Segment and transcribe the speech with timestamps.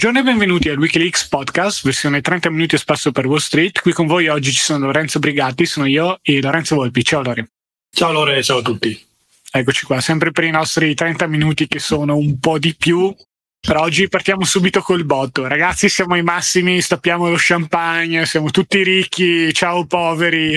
[0.00, 3.80] Buongiorno e benvenuti al Wikileaks Podcast, versione 30 minuti e spasso per Wall Street.
[3.80, 7.02] Qui con voi oggi ci sono Lorenzo Brigatti, sono io e Lorenzo Volpi.
[7.02, 7.50] Ciao Lore.
[7.90, 9.06] Ciao Lore, ciao a tutti.
[9.50, 13.12] Eccoci qua, sempre per i nostri 30 minuti che sono un po' di più.
[13.58, 15.48] Per oggi partiamo subito col botto.
[15.48, 20.56] Ragazzi, siamo ai massimi, stappiamo lo champagne, siamo tutti ricchi, ciao poveri.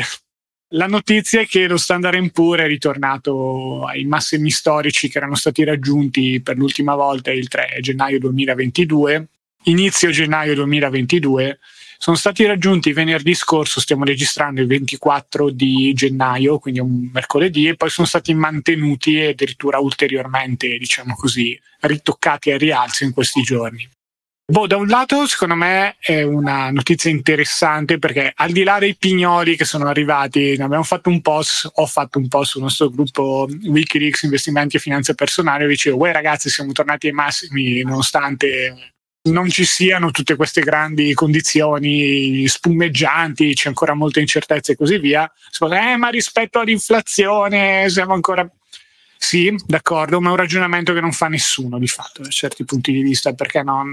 [0.73, 5.65] La notizia è che lo Standard Poor's è ritornato ai massimi storici che erano stati
[5.65, 9.27] raggiunti per l'ultima volta il 3 gennaio 2022,
[9.63, 11.59] inizio gennaio 2022.
[11.97, 17.75] Sono stati raggiunti venerdì scorso, stiamo registrando il 24 di gennaio, quindi un mercoledì, e
[17.75, 23.85] poi sono stati mantenuti e addirittura ulteriormente, diciamo così, ritoccati a rialzo in questi giorni.
[24.51, 28.97] Boh, da un lato, secondo me è una notizia interessante perché al di là dei
[28.97, 33.47] pignoli che sono arrivati, abbiamo fatto un post, ho fatto un post sul nostro gruppo
[33.63, 38.95] Wikileaks Investimenti e Finanza Personale, dicevo, voi ragazzi siamo tornati ai massimi nonostante
[39.29, 45.31] non ci siano tutte queste grandi condizioni spumeggianti, c'è ancora molta incertezza e così via.
[45.61, 48.45] Eh, ma rispetto all'inflazione siamo ancora
[49.23, 52.91] sì, d'accordo, ma è un ragionamento che non fa nessuno di fatto da certi punti
[52.91, 53.91] di vista, perché non,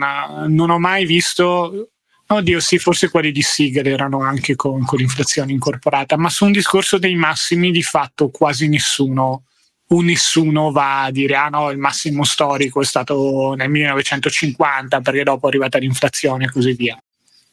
[0.49, 1.91] non ho mai visto
[2.31, 6.53] Oddio, sì, forse quelli di Siegel erano anche con, con, l'inflazione incorporata, ma su un
[6.53, 9.45] discorso dei massimi di fatto quasi nessuno,
[9.89, 15.23] o nessuno va a dire ah no, il massimo storico è stato nel 1950 perché
[15.25, 16.99] dopo è arrivata l'inflazione e così via.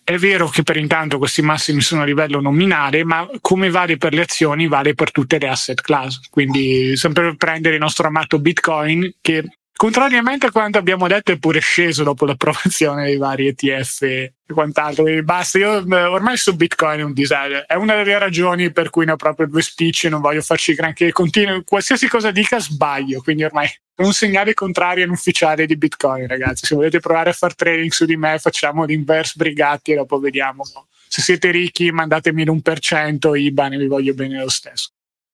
[0.08, 4.14] È vero che per intanto questi massimi sono a livello nominale, ma come vale per
[4.14, 6.30] le azioni, vale per tutte le asset class.
[6.30, 9.44] Quindi, sempre per prendere il nostro amato Bitcoin, che
[9.76, 15.04] contrariamente a quanto abbiamo detto è pure sceso dopo l'approvazione dei vari ETF e quant'altro.
[15.04, 17.68] Quindi basta, io ormai su Bitcoin è un disagio.
[17.68, 21.12] È una delle ragioni per cui ne ho proprio due spicci, non voglio farci granché.
[21.12, 26.66] Continuo, qualsiasi cosa dica sbaglio, quindi ormai un segnale contrario ufficiale di Bitcoin, ragazzi.
[26.66, 30.64] Se volete provare a fare trading su di me, facciamo l'inverse brigatti e dopo vediamo.
[31.08, 34.90] Se siete ricchi, mandatemi l'1% IBAN e vi voglio bene lo stesso.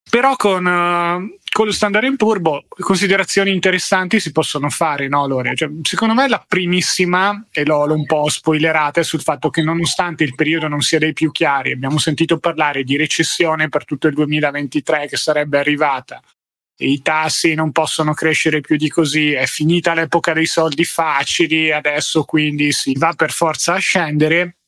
[0.09, 5.55] Però con, uh, con lo Standard Poor's, considerazioni interessanti si possono fare, no, Lore?
[5.55, 9.61] Cioè, secondo me la primissima, e l'ho, l'ho un po' spoilerata, è sul fatto che
[9.61, 14.07] nonostante il periodo non sia dei più chiari, abbiamo sentito parlare di recessione per tutto
[14.07, 16.21] il 2023 che sarebbe arrivata,
[16.77, 22.23] i tassi non possono crescere più di così, è finita l'epoca dei soldi facili, adesso
[22.23, 24.60] quindi si va per forza a scendere.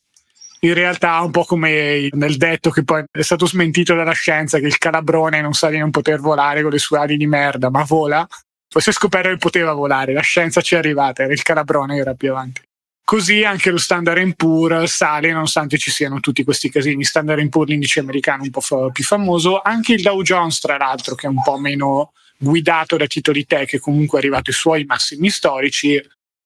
[0.64, 4.66] In realtà, un po' come nel detto che poi è stato smentito dalla scienza che
[4.66, 7.84] il calabrone non sa di non poter volare con le sue ali di merda, ma
[7.84, 8.26] vola.
[8.70, 11.98] Poi si è scoperto che poteva volare, la scienza ci è arrivata, era il calabrone
[11.98, 12.62] era più avanti.
[13.04, 17.04] Così anche lo Standard Poor's sale nonostante ci siano tutti questi casini.
[17.04, 21.14] Standard Poor's, l'indice americano un po' fa- più famoso, anche il Dow Jones tra l'altro
[21.16, 24.86] che è un po' meno guidato da titoli tech che comunque è arrivato ai suoi
[24.86, 26.02] massimi storici.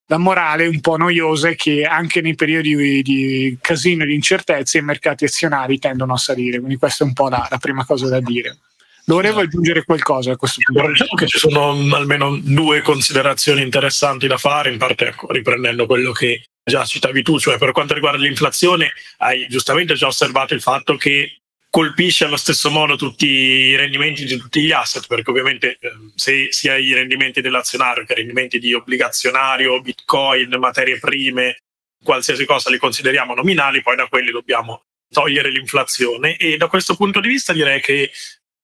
[0.10, 4.78] La morale un po' noiosa è che anche nei periodi di casino e di incertezze
[4.78, 8.08] i mercati azionari tendono a salire, quindi questa è un po' la, la prima cosa
[8.08, 8.58] da dire.
[9.06, 10.88] Dovevo aggiungere qualcosa a questo punto.
[10.88, 16.12] Diciamo che ci sono almeno due considerazioni interessanti da fare, in parte ecco, riprendendo quello
[16.12, 20.98] che già citavi tu, cioè per quanto riguarda l'inflazione, hai giustamente già osservato il fatto
[20.98, 21.40] che
[21.78, 26.48] colpisce allo stesso modo tutti i rendimenti di tutti gli asset, perché ovviamente eh, se
[26.50, 31.62] sia i rendimenti dell'azionario che i rendimenti di obbligazionario, bitcoin, materie prime,
[32.04, 36.36] qualsiasi cosa li consideriamo nominali, poi da quelli dobbiamo togliere l'inflazione.
[36.38, 38.10] E da questo punto di vista direi che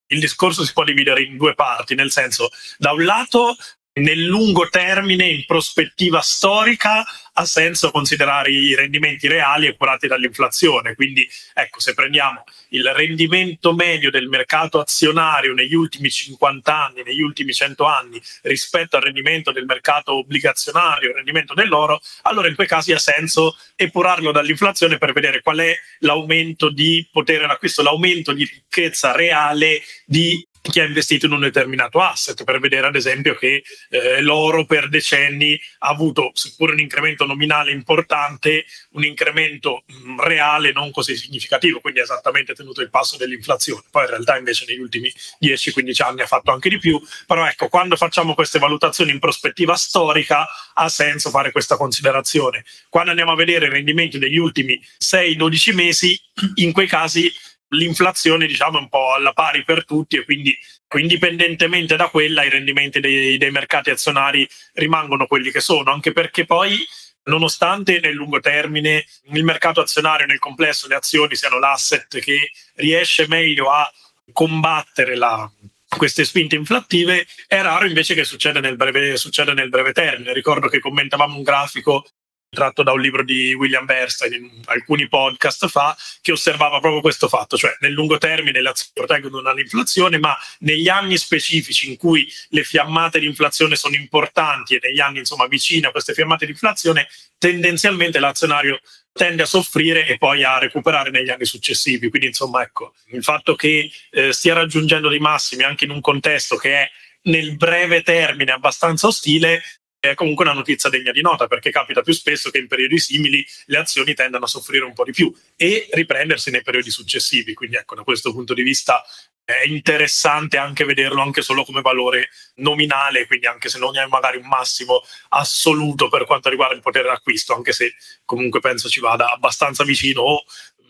[0.07, 2.49] il discorso si può dividere in due parti, nel senso,
[2.79, 3.55] da un lato
[3.93, 10.95] nel lungo termine, in prospettiva storica, ha senso considerare i rendimenti reali e curati dall'inflazione.
[10.95, 17.21] Quindi, ecco, se prendiamo il rendimento medio del mercato azionario negli ultimi 50 anni, negli
[17.21, 22.67] ultimi 100 anni, rispetto al rendimento del mercato obbligazionario, il rendimento dell'oro, allora in quei
[22.67, 28.43] casi ha senso epurarlo dall'inflazione per vedere qual è l'aumento di potere d'acquisto, l'aumento di
[28.45, 33.63] ricchezza reale di chi ha investito in un determinato asset, per vedere ad esempio che
[33.89, 40.19] eh, l'oro per decenni ha avuto, seppur un incremento nominale importante, un incremento mh, mm,
[40.21, 43.83] reale non così significativo, quindi ha esattamente tenuto il passo dell'inflazione.
[43.91, 45.11] Poi in realtà invece negli ultimi
[45.41, 49.75] 10-15 anni ha fatto anche di più, però ecco, quando facciamo queste valutazioni in prospettiva
[49.75, 52.63] storica ha senso fare questa considerazione.
[52.87, 56.21] Quando andiamo a vedere i rendimenti degli ultimi 6-12 mesi,
[56.55, 57.31] in quei casi
[57.73, 60.57] l'inflazione diciamo è un po' alla pari per tutti e quindi
[60.95, 66.45] indipendentemente da quella i rendimenti dei, dei mercati azionari rimangono quelli che sono, anche perché
[66.45, 66.77] poi
[67.25, 73.27] nonostante nel lungo termine il mercato azionario nel complesso le azioni siano l'asset che riesce
[73.27, 73.91] meglio a
[74.31, 75.49] combattere la,
[75.97, 80.33] queste spinte inflattive, è raro invece che succeda nel, breve, succeda nel breve termine.
[80.33, 82.05] Ricordo che commentavamo un grafico
[82.53, 87.27] tratto da un libro di William Bernstein in alcuni podcast fa, che osservava proprio questo
[87.27, 92.31] fatto, cioè nel lungo termine le azioni proteggono dall'inflazione, ma negli anni specifici in cui
[92.49, 96.51] le fiammate di inflazione sono importanti e negli anni insomma vicini a queste fiammate di
[96.51, 97.07] inflazione,
[97.37, 98.79] tendenzialmente l'azionario
[99.11, 102.09] tende a soffrire e poi a recuperare negli anni successivi.
[102.09, 106.55] Quindi insomma ecco, il fatto che eh, stia raggiungendo dei massimi anche in un contesto
[106.55, 106.91] che è
[107.23, 109.63] nel breve termine abbastanza ostile
[110.09, 113.45] è comunque una notizia degna di nota perché capita più spesso che in periodi simili
[113.67, 117.53] le azioni tendano a soffrire un po' di più e riprendersi nei periodi successivi.
[117.53, 119.01] Quindi ecco, da questo punto di vista
[119.45, 124.35] è interessante anche vederlo anche solo come valore nominale, quindi anche se non è magari
[124.35, 127.93] un massimo assoluto per quanto riguarda il potere d'acquisto, anche se
[128.25, 130.43] comunque penso ci vada abbastanza vicino o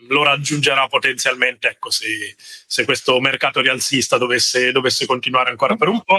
[0.08, 6.02] lo raggiungerà potenzialmente ecco, se, se questo mercato rialzista dovesse, dovesse continuare ancora per un
[6.02, 6.18] po'.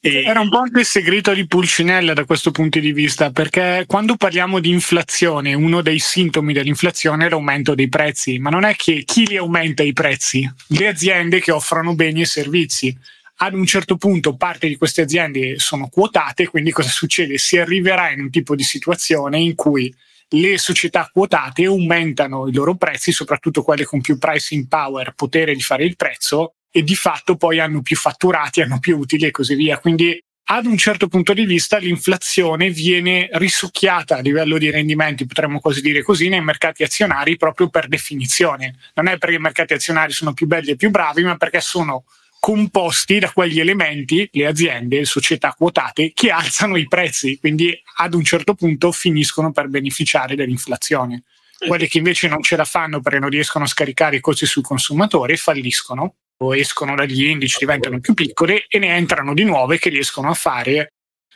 [0.00, 0.22] E...
[0.22, 4.16] Era un po' anche il segreto di Pulcinella da questo punto di vista, perché quando
[4.16, 9.02] parliamo di inflazione, uno dei sintomi dell'inflazione è l'aumento dei prezzi, ma non è che
[9.04, 10.48] chi li aumenta i prezzi?
[10.68, 12.96] Le aziende che offrono beni e servizi.
[13.40, 17.38] Ad un certo punto parte di queste aziende sono quotate, quindi cosa succede?
[17.38, 19.94] Si arriverà in un tipo di situazione in cui
[20.30, 25.62] le società quotate aumentano i loro prezzi, soprattutto quelle con più pricing power, potere di
[25.62, 29.54] fare il prezzo, e di fatto poi hanno più fatturati, hanno più utili e così
[29.54, 29.78] via.
[29.78, 30.20] Quindi
[30.50, 35.82] ad un certo punto di vista l'inflazione viene risucchiata a livello di rendimenti, potremmo così
[35.82, 38.76] dire così, nei mercati azionari proprio per definizione.
[38.94, 42.04] Non è perché i mercati azionari sono più belli e più bravi, ma perché sono
[42.40, 48.14] composti da quegli elementi, le aziende, le società quotate, che alzano i prezzi, quindi ad
[48.14, 51.24] un certo punto finiscono per beneficiare dell'inflazione.
[51.58, 54.62] Quelle che invece non ce la fanno perché non riescono a scaricare i costi sul
[54.62, 56.14] consumatore falliscono
[56.54, 60.92] escono dagli indici, diventano più piccole e ne entrano di nuove che riescono a fare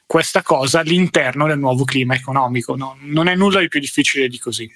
[0.07, 2.77] questa cosa all'interno del nuovo clima economico.
[2.77, 4.71] No, non è nulla di più difficile di così.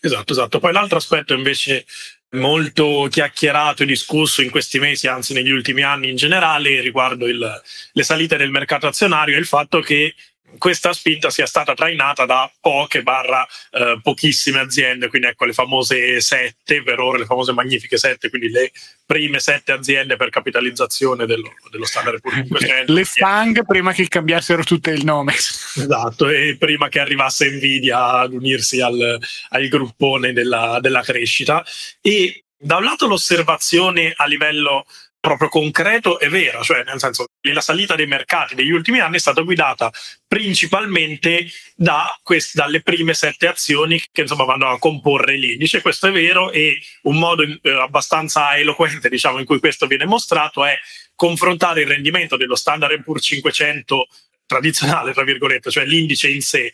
[0.00, 0.60] Esatto, esatto.
[0.60, 1.84] Poi l'altro aspetto invece
[2.32, 7.62] molto chiacchierato e discusso in questi mesi, anzi negli ultimi anni in generale, riguardo il,
[7.92, 10.14] le salite del mercato azionario è il fatto che
[10.58, 16.20] questa spinta sia stata trainata da poche barra eh, pochissime aziende, quindi ecco le famose
[16.20, 18.72] sette per ora, le famose magnifiche sette, quindi le
[19.04, 22.92] prime sette aziende per capitalizzazione dello, dello standard Poor's 500.
[22.92, 25.34] Le FANG prima che cambiassero tutte il nome.
[25.34, 29.18] Esatto, e prima che arrivasse Nvidia ad unirsi al,
[29.50, 31.64] al gruppone della, della crescita.
[32.00, 34.86] E da un lato l'osservazione a livello
[35.22, 39.20] proprio concreto e vera, cioè nel senso la salita dei mercati degli ultimi anni è
[39.20, 39.88] stata guidata
[40.26, 41.46] principalmente
[41.76, 45.80] da quest- dalle prime sette azioni che insomma vanno a comporre l'indice.
[45.80, 50.64] Questo è vero e un modo eh, abbastanza eloquente diciamo, in cui questo viene mostrato
[50.64, 50.76] è
[51.14, 54.08] confrontare il rendimento dello Standard Poor's 500
[54.44, 56.72] tradizionale, tra virgolette, cioè l'indice in sé,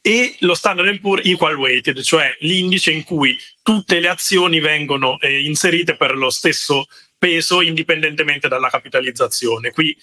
[0.00, 5.42] e lo Standard Poor's Equal Weighted, cioè l'indice in cui tutte le azioni vengono eh,
[5.42, 6.86] inserite per lo stesso
[7.22, 9.70] peso indipendentemente dalla capitalizzazione.
[9.70, 9.96] Qui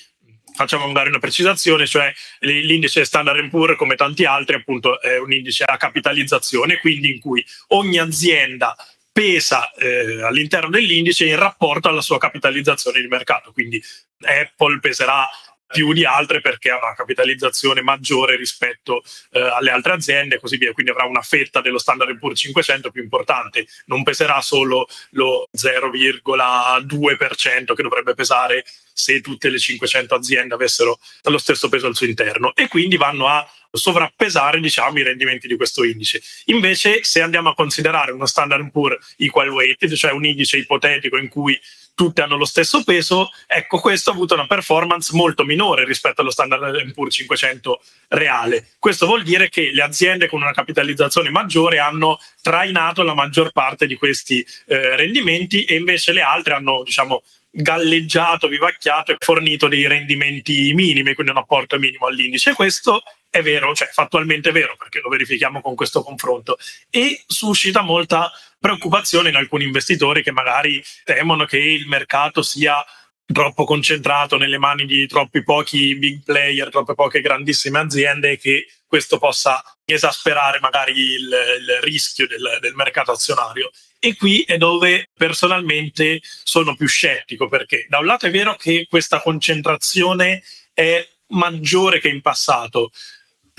[0.53, 5.65] facciamo magari una precisazione, cioè l'indice Standard Poor's come tanti altri appunto è un indice
[5.65, 8.73] a capitalizzazione, quindi in cui ogni azienda
[9.11, 13.51] pesa eh, all'interno dell'indice in rapporto alla sua capitalizzazione di mercato.
[13.51, 13.83] Quindi
[14.21, 15.27] Apple peserà
[15.71, 20.57] più di altre perché ha una capitalizzazione maggiore rispetto eh, alle altre aziende e così
[20.57, 25.47] via, quindi avrà una fetta dello standard Poor's 500 più importante, non peserà solo lo
[25.55, 32.07] 0,2% che dovrebbe pesare se tutte le 500 aziende avessero lo stesso peso al suo
[32.07, 32.53] interno.
[32.55, 36.21] E quindi vanno a sovrappesare diciamo, i rendimenti di questo indice.
[36.45, 41.29] Invece se andiamo a considerare uno standard Poor's equal weighted, cioè un indice ipotetico in
[41.29, 41.59] cui
[41.99, 46.31] tutte hanno lo stesso peso, ecco questo ha avuto una performance molto minore rispetto allo
[46.31, 48.69] Standard Poor's 500 reale.
[48.79, 53.85] Questo vuol dire che le aziende con una capitalizzazione maggiore hanno trainato la maggior parte
[53.85, 59.85] di questi eh, rendimenti e invece le altre hanno diciamo galleggiato, vivacchiato e fornito dei
[59.85, 62.53] rendimenti minimi, quindi un apporto minimo all'indice.
[62.53, 66.57] Questo è vero, cioè fattualmente vero, perché lo verifichiamo con questo confronto
[66.89, 72.83] e suscita molta preoccupazione in alcuni investitori che magari temono che il mercato sia
[73.31, 78.67] troppo concentrato nelle mani di troppi pochi big player, troppe poche grandissime aziende e che
[78.87, 83.69] questo possa esasperare magari il, il rischio del, del, mercato azionario.
[83.99, 88.87] E qui è dove personalmente sono più scettico, perché da un lato è vero che
[88.89, 90.41] questa concentrazione
[90.73, 92.89] è maggiore che in passato,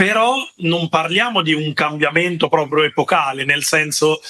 [0.01, 4.23] però non parliamo di un cambiamento proprio epocale, nel senso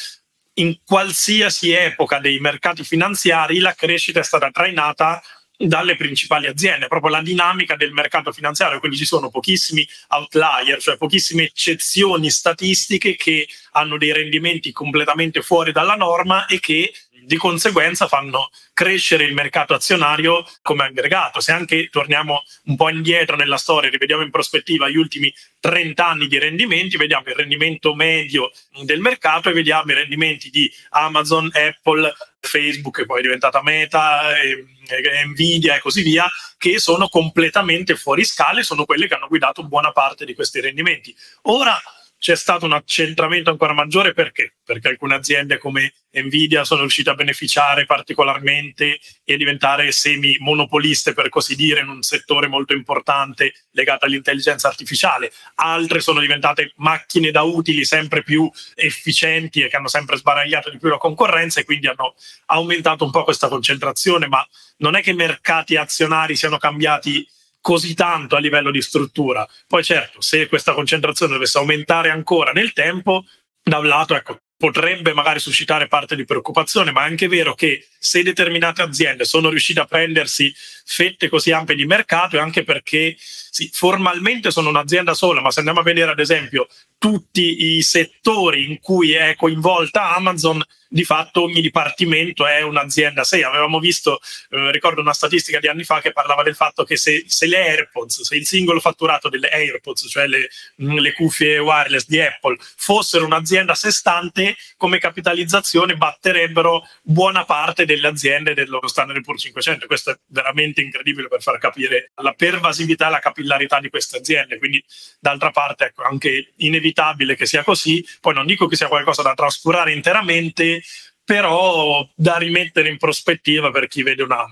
[0.55, 5.23] in qualsiasi epoca dei mercati finanziari la crescita è stata trainata
[5.57, 10.97] dalle principali aziende, proprio la dinamica del mercato finanziario, quindi ci sono pochissimi outlier, cioè
[10.97, 16.93] pochissime eccezioni statistiche che hanno dei rendimenti completamente fuori dalla norma e che
[17.31, 21.39] di conseguenza fanno crescere il mercato azionario come aggregato.
[21.39, 26.27] Se anche torniamo un po' indietro nella storia, rivediamo in prospettiva gli ultimi 30 anni
[26.27, 28.51] di rendimenti, vediamo il rendimento medio
[28.83, 34.37] del mercato e vediamo i rendimenti di Amazon, Apple, Facebook, che poi è diventata Meta,
[34.37, 39.29] e, e Nvidia e così via, che sono completamente fuori scale, sono quelle che hanno
[39.29, 41.15] guidato buona parte di questi rendimenti.
[41.43, 41.81] Ora
[42.21, 44.57] c'è stato un accentramento ancora maggiore perché?
[44.63, 51.57] Perché alcune aziende come Nvidia sono riuscite a beneficiare particolarmente e diventare semi-monopoliste, per così
[51.57, 55.33] dire, in un settore molto importante legato all'intelligenza artificiale.
[55.55, 60.77] Altre sono diventate macchine da utili sempre più efficienti e che hanno sempre sbaragliato di
[60.77, 62.15] più la concorrenza e quindi hanno
[62.47, 64.47] aumentato un po' questa concentrazione, ma
[64.79, 67.27] non è che i mercati azionari siano cambiati
[67.61, 69.47] così tanto a livello di struttura.
[69.67, 73.25] Poi certo, se questa concentrazione dovesse aumentare ancora nel tempo,
[73.63, 77.87] da un lato ecco, potrebbe magari suscitare parte di preoccupazione, ma è anche vero che
[77.99, 80.55] se determinate aziende sono riuscite a prendersi
[80.93, 85.61] fette così ampie di mercato è anche perché sì, formalmente sono un'azienda sola, ma se
[85.61, 86.67] andiamo a vedere ad esempio
[86.99, 90.61] tutti i settori in cui è coinvolta Amazon,
[90.93, 93.45] di fatto ogni dipartimento è un'azienda a sé.
[93.45, 94.19] Avevamo visto,
[94.51, 97.59] eh, ricordo una statistica di anni fa che parlava del fatto che se, se le
[97.59, 100.51] AirPods, se il singolo fatturato delle AirPods, cioè le,
[100.83, 107.45] mm, le, cuffie wireless di Apple, fossero un'azienda a sé stante, come capitalizzazione batterebbero buona
[107.45, 109.87] parte delle aziende del loro Standard Poor's 500.
[109.87, 114.59] Questo è veramente incredibile per far capire la pervasività e la capillarità di queste aziende.
[114.59, 114.83] Quindi,
[115.19, 118.07] d'altra parte, ecco, anche inevitabile che sia così.
[118.21, 120.83] Poi non dico che sia qualcosa da trascurare interamente,
[121.25, 124.45] però da rimettere in prospettiva per chi vede una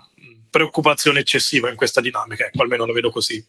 [0.50, 3.44] preoccupazione eccessiva in questa dinamica, ecco, almeno lo vedo così.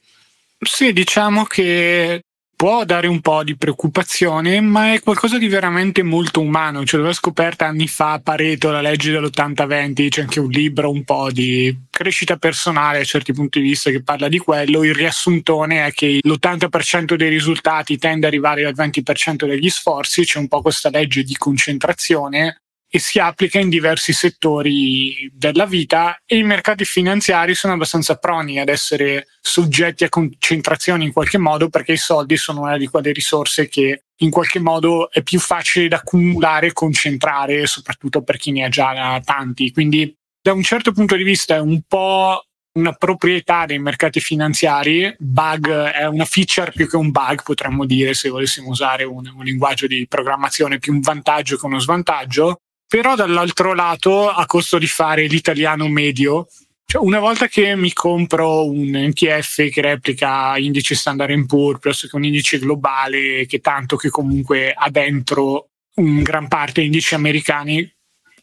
[0.59, 2.24] Sì, diciamo che
[2.60, 6.84] può dare un po' di preoccupazione, ma è qualcosa di veramente molto umano.
[6.84, 11.32] Cioè, l'ho scoperta anni fa Pareto, la legge dell'80-20, c'è anche un libro un po'
[11.32, 14.84] di crescita personale a certi punti di vista che parla di quello.
[14.84, 20.38] Il riassuntone è che l'80% dei risultati tende ad arrivare al 20% degli sforzi, c'è
[20.38, 26.38] un po' questa legge di concentrazione e si applica in diversi settori della vita e
[26.38, 31.91] i mercati finanziari sono abbastanza proni ad essere soggetti a concentrazioni in qualche modo perché
[31.91, 35.98] i soldi sono una di quelle risorse che in qualche modo è più facile da
[35.98, 39.72] accumulare e concentrare, soprattutto per chi ne ha già tanti.
[39.72, 45.13] Quindi da un certo punto di vista è un po' una proprietà dei mercati finanziari,
[45.17, 49.43] bug è una feature più che un bug, potremmo dire, se volessimo usare un, un
[49.43, 54.88] linguaggio di programmazione più un vantaggio che uno svantaggio, però dall'altro lato a costo di
[54.88, 56.48] fare l'italiano medio
[56.86, 62.15] cioè, una volta che mi compro un ETF che replica indice Standard Poor's piuttosto che
[62.15, 67.88] un indice globale che tanto che comunque ha dentro un gran parte indici americani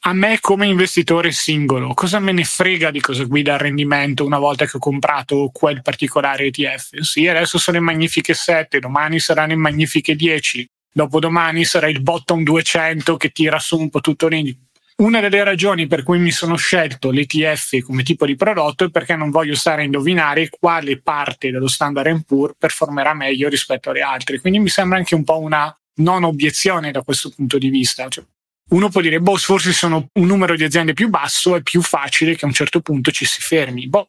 [0.03, 4.39] a me come investitore singolo cosa me ne frega di cosa guida il rendimento una
[4.39, 9.55] volta che ho comprato quel particolare ETF sì adesso sono in magnifiche 7 domani saranno
[9.55, 14.57] in magnifiche 10 dopodomani sarà il bottom 200 che tira su un po' tutto l'indie.
[14.97, 19.15] Una delle ragioni per cui mi sono scelto l'ETF come tipo di prodotto è perché
[19.15, 24.41] non voglio stare a indovinare quale parte dello Standard Poor's performerà meglio rispetto alle altre.
[24.41, 28.09] Quindi mi sembra anche un po' una non obiezione da questo punto di vista.
[28.09, 28.25] Cioè,
[28.71, 32.35] uno può dire, boh, forse sono un numero di aziende più basso, è più facile
[32.37, 33.87] che a un certo punto ci si fermi.
[33.87, 34.09] Boh,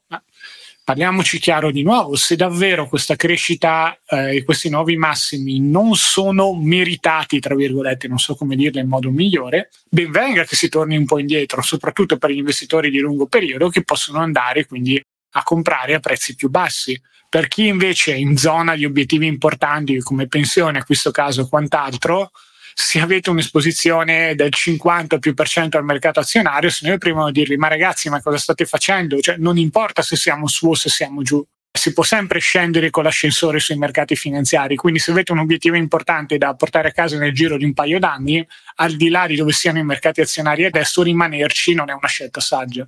[0.87, 6.53] parliamoci chiaro di nuovo, se davvero questa crescita eh, e questi nuovi massimi non sono
[6.53, 10.95] meritati, tra virgolette, non so come dirlo in modo migliore, ben venga che si torni
[10.95, 14.97] un po' indietro, soprattutto per gli investitori di lungo periodo che possono andare quindi
[15.31, 16.97] a comprare a prezzi più bassi.
[17.27, 22.31] Per chi invece è in zona di obiettivi importanti come pensione, a questo caso quant'altro,
[22.79, 27.31] se avete un'esposizione del 50 più per cento al mercato azionario, se noi prima di
[27.31, 29.19] dirvi ma ragazzi ma cosa state facendo?
[29.19, 33.03] Cioè, non importa se siamo su o se siamo giù, si può sempre scendere con
[33.03, 37.33] l'ascensore sui mercati finanziari, quindi se avete un obiettivo importante da portare a casa nel
[37.33, 41.01] giro di un paio d'anni, al di là di dove siano i mercati azionari adesso,
[41.01, 42.87] rimanerci non è una scelta saggia.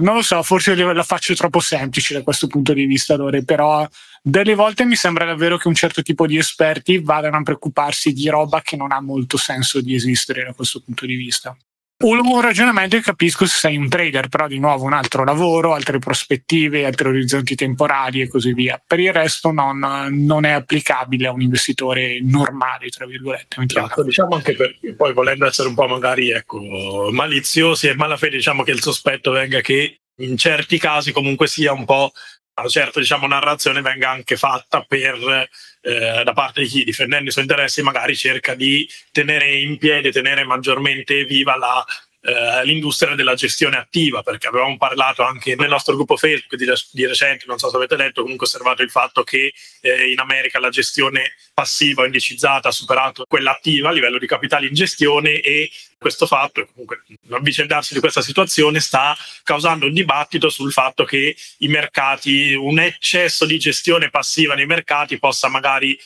[0.00, 3.86] Non lo so, forse la faccio troppo semplice da questo punto di vista, Dore, però
[4.22, 8.28] delle volte mi sembra davvero che un certo tipo di esperti vadano a preoccuparsi di
[8.28, 11.56] roba che non ha molto senso di esistere da questo punto di vista.
[12.00, 15.98] Un ragionamento che capisco se sei un trader, però di nuovo un altro lavoro, altre
[15.98, 18.80] prospettive, altri orizzonti temporali e così via.
[18.84, 23.60] Per il resto non, non è applicabile a un investitore normale, tra virgolette.
[23.66, 28.62] Esatto, diciamo anche perché poi volendo essere un po' magari ecco, maliziosi e malafede, diciamo
[28.62, 32.12] che il sospetto venga che in certi casi comunque sia un po'
[32.60, 35.48] una certa diciamo, narrazione venga anche fatta per,
[35.88, 40.12] eh, da parte di chi difendendo i suoi interessi magari cerca di tenere in piedi,
[40.12, 41.84] tenere maggiormente viva la
[42.28, 47.06] eh, l'industria della gestione attiva, perché avevamo parlato anche nel nostro gruppo Facebook di, di
[47.06, 50.68] recente, non so se avete letto, comunque osservato il fatto che eh, in America la
[50.68, 56.26] gestione passiva indicizzata ha superato quella attiva a livello di capitali in gestione e questo
[56.26, 62.52] fatto, comunque l'avvicendarsi di questa situazione sta causando un dibattito sul fatto che i mercati,
[62.52, 65.98] un eccesso di gestione passiva nei mercati possa magari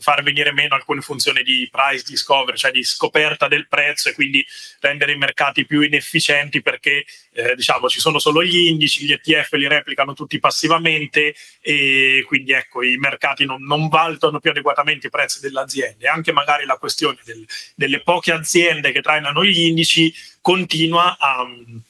[0.00, 4.44] far venire meno alcune funzioni di price discovery, cioè di scoperta del prezzo e quindi
[4.80, 9.52] rendere i mercati più inefficienti perché eh, diciamo ci sono solo gli indici, gli ETF
[9.52, 15.10] li replicano tutti passivamente e quindi ecco i mercati non, non valutano più adeguatamente i
[15.10, 16.08] prezzi delle aziende.
[16.08, 21.46] Anche magari la questione del, delle poche aziende che trainano gli indici continua a,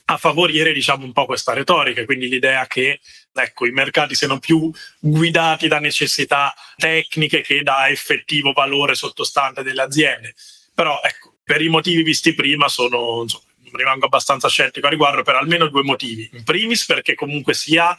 [0.07, 3.01] a favorire diciamo un po' questa retorica, quindi l'idea che
[3.33, 9.83] ecco, i mercati siano più guidati da necessità tecniche che da effettivo valore sottostante delle
[9.83, 10.35] aziende.
[10.75, 15.37] Però ecco, per i motivi visti prima sono, insomma, rimango abbastanza scettico a riguardo per
[15.37, 16.29] almeno due motivi.
[16.33, 17.97] In primis perché comunque sia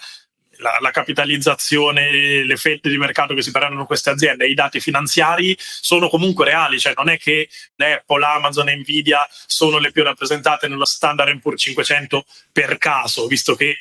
[0.58, 5.56] la, la, capitalizzazione, le fette di mercato che si prendono queste aziende, i dati finanziari
[5.58, 10.68] sono comunque reali, cioè non è che Apple, Amazon e Nvidia sono le più rappresentate
[10.68, 13.78] nello standard Poor's 500 per caso, visto che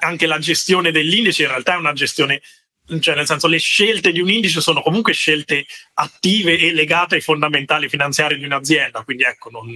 [0.00, 2.40] anche la gestione dell'indice in realtà è una gestione
[2.98, 5.64] cioè nel senso le scelte di un indice sono comunque scelte
[5.94, 9.72] attive e legate ai fondamentali finanziari di un'azienda, quindi ecco non,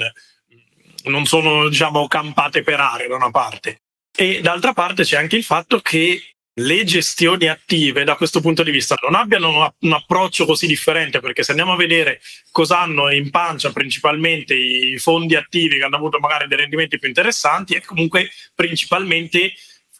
[1.04, 3.82] non sono diciamo campate per aria da una parte.
[4.16, 8.70] E d'altra parte c'è anche il fatto che le gestioni attive da questo punto di
[8.70, 12.20] vista non abbiano un approccio così differente perché se andiamo a vedere
[12.52, 17.08] cosa hanno in pancia principalmente i fondi attivi che hanno avuto magari dei rendimenti più
[17.08, 19.52] interessanti è comunque principalmente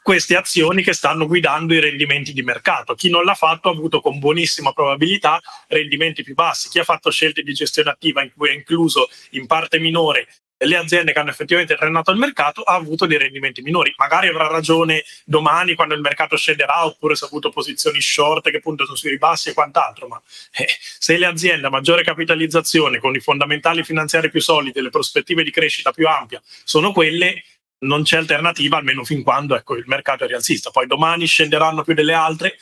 [0.05, 2.95] queste azioni che stanno guidando i rendimenti di mercato.
[2.95, 6.69] Chi non l'ha fatto ha avuto con buonissima probabilità rendimenti più bassi.
[6.69, 10.77] Chi ha fatto scelte di gestione attiva in cui è incluso in parte minore le
[10.77, 13.95] aziende che hanno effettivamente trainato il mercato ha avuto dei rendimenti minori.
[13.97, 18.61] Magari avrà ragione domani quando il mercato scenderà oppure se ha avuto posizioni short che
[18.61, 20.21] puntano sui ribassi e quant'altro, ma
[20.53, 24.91] eh, se le aziende a maggiore capitalizzazione con i fondamentali finanziari più solidi e le
[24.91, 27.43] prospettive di crescita più ampia sono quelle,
[27.81, 30.71] non c'è alternativa almeno fin quando ecco, il mercato è rialzista.
[30.71, 32.57] Poi domani scenderanno più delle altre,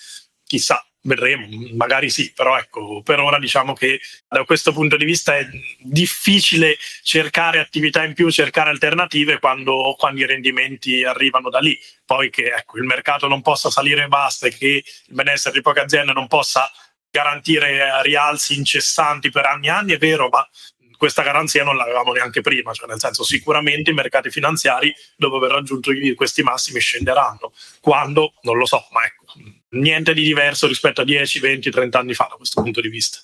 [0.45, 5.37] chissà, vedremo, magari sì, però ecco, per ora diciamo che da questo punto di vista
[5.37, 5.47] è
[5.79, 11.79] difficile cercare attività in più, cercare alternative quando, quando i rendimenti arrivano da lì.
[12.05, 15.63] Poi che ecco, il mercato non possa salire e basta e che il benessere di
[15.63, 16.71] poche aziende non possa
[17.11, 20.49] garantire rialzi incessanti per anni e anni, è vero, ma
[21.03, 25.51] questa garanzia non l'avevamo neanche prima, cioè nel senso sicuramente i mercati finanziari dopo aver
[25.51, 29.25] raggiunto questi massimi scenderanno, quando non lo so, ma ecco,
[29.71, 33.19] niente di diverso rispetto a 10, 20, 30 anni fa da questo punto di vista.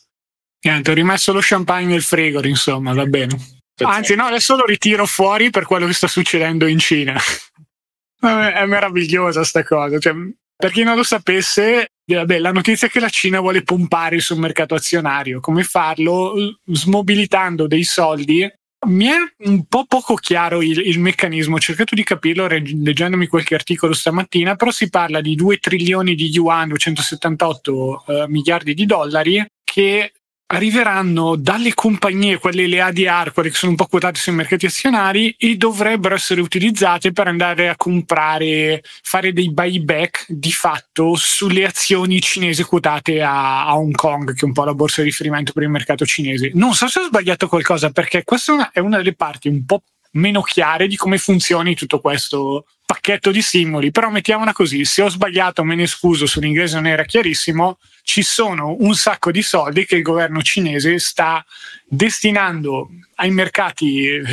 [0.63, 3.61] Niente, ho rimesso lo champagne nel frigo, insomma, va bene.
[3.77, 7.15] Anzi, no, adesso lo ritiro fuori per quello che sta succedendo in Cina.
[8.21, 10.01] è meravigliosa sta cosa.
[10.01, 10.15] Cioè,
[10.57, 14.39] per chi non lo sapesse, vabbè, la notizia è che la Cina vuole pompare sul
[14.39, 15.41] mercato azionario.
[15.41, 16.35] Come farlo?
[16.65, 18.51] Smobilitando dei soldi.
[18.87, 19.17] Mi è
[19.49, 24.55] un po' poco chiaro il, il meccanismo, ho cercato di capirlo leggendomi qualche articolo stamattina,
[24.55, 30.13] però si parla di 2 trilioni di yuan, 278 uh, miliardi di dollari, che
[30.51, 35.35] arriveranno dalle compagnie, quelle le ADR, quelle che sono un po' quotate sui mercati azionari
[35.37, 42.21] e dovrebbero essere utilizzate per andare a comprare, fare dei buyback di fatto sulle azioni
[42.21, 45.65] cinesi quotate a, a Hong Kong, che è un po' la borsa di riferimento per
[45.65, 46.51] il mercato cinese.
[46.55, 49.83] Non so se ho sbagliato qualcosa perché questa è una delle parti un po'
[50.13, 55.11] meno chiare di come funzioni tutto questo pacchetto di stimoli, però mettiamola così, se ho
[55.11, 57.77] sbagliato me ne scuso, sull'inglese non era chiarissimo,
[58.09, 61.45] ci sono un sacco di soldi che il governo cinese sta
[61.85, 64.25] destinando ai mercati eh,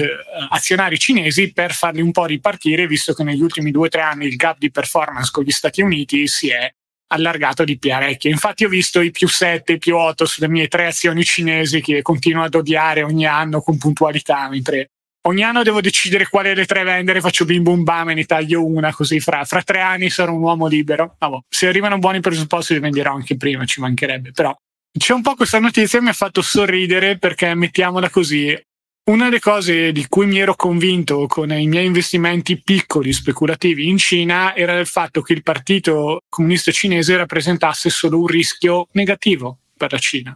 [0.49, 4.27] azionari cinesi per farli un po' ripartire, visto che negli ultimi due o tre anni
[4.27, 6.73] il gap di performance con gli Stati Uniti si è
[7.07, 8.29] allargato di parecchio.
[8.29, 12.01] Infatti ho visto i più 7, i più 8 sulle mie tre azioni cinesi che
[12.01, 14.91] continuo ad odiare ogni anno con puntualità, mentre
[15.27, 18.65] ogni anno devo decidere quale delle tre vendere, faccio bim bum bam e ne taglio
[18.65, 21.15] una, così fra, fra tre anni sarò un uomo libero.
[21.19, 24.55] Ah, boh, se arrivano buoni presupposti li venderò anche prima, ci mancherebbe, però
[24.97, 28.57] c'è un po' questa notizia che mi ha fatto sorridere perché mettiamola così.
[29.07, 33.97] Una delle cose di cui mi ero convinto con i miei investimenti piccoli speculativi in
[33.97, 39.91] Cina era il fatto che il Partito Comunista Cinese rappresentasse solo un rischio negativo per
[39.91, 40.35] la Cina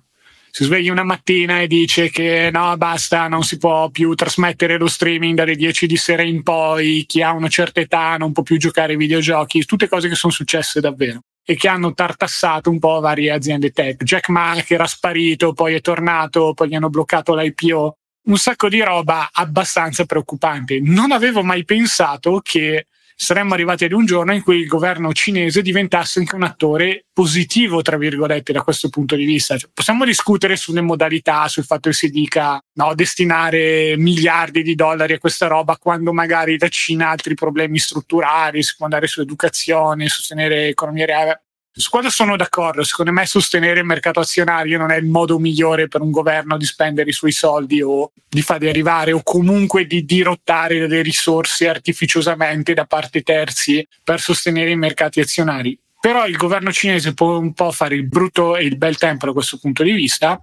[0.51, 4.88] si sveglia una mattina e dice che no, basta, non si può più trasmettere lo
[4.88, 8.57] streaming dalle 10 di sera in poi, chi ha una certa età non può più
[8.57, 12.99] giocare ai videogiochi, tutte cose che sono successe davvero e che hanno tartassato un po'
[12.99, 14.03] varie aziende tech.
[14.03, 18.69] Jack Ma che era sparito, poi è tornato, poi gli hanno bloccato l'IPO, un sacco
[18.69, 20.79] di roba abbastanza preoccupante.
[20.79, 22.85] Non avevo mai pensato che
[23.21, 27.82] saremmo arrivati ad un giorno in cui il governo cinese diventasse anche un attore positivo,
[27.82, 29.58] tra virgolette, da questo punto di vista.
[29.58, 35.13] Cioè, possiamo discutere sulle modalità, sul fatto che si dica no, destinare miliardi di dollari
[35.13, 40.08] a questa roba quando magari la Cina ha altri problemi strutturali, si può andare sull'educazione,
[40.08, 41.43] sostenere economia reale.
[41.79, 45.87] Su quello sono d'accordo, secondo me sostenere il mercato azionario non è il modo migliore
[45.87, 50.03] per un governo di spendere i suoi soldi o di farli arrivare o comunque di
[50.03, 55.79] dirottare delle risorse artificiosamente da parte terzi per sostenere i mercati azionari.
[56.01, 59.31] Però il governo cinese può un po' fare il brutto e il bel tempo da
[59.31, 60.37] questo punto di vista,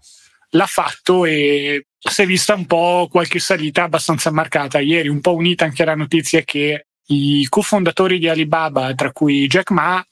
[0.53, 4.79] l'ha fatto e si è vista un po' qualche salita abbastanza marcata.
[4.79, 9.71] Ieri un po' unita anche alla notizia che i cofondatori di Alibaba, tra cui Jack
[9.71, 10.03] Ma,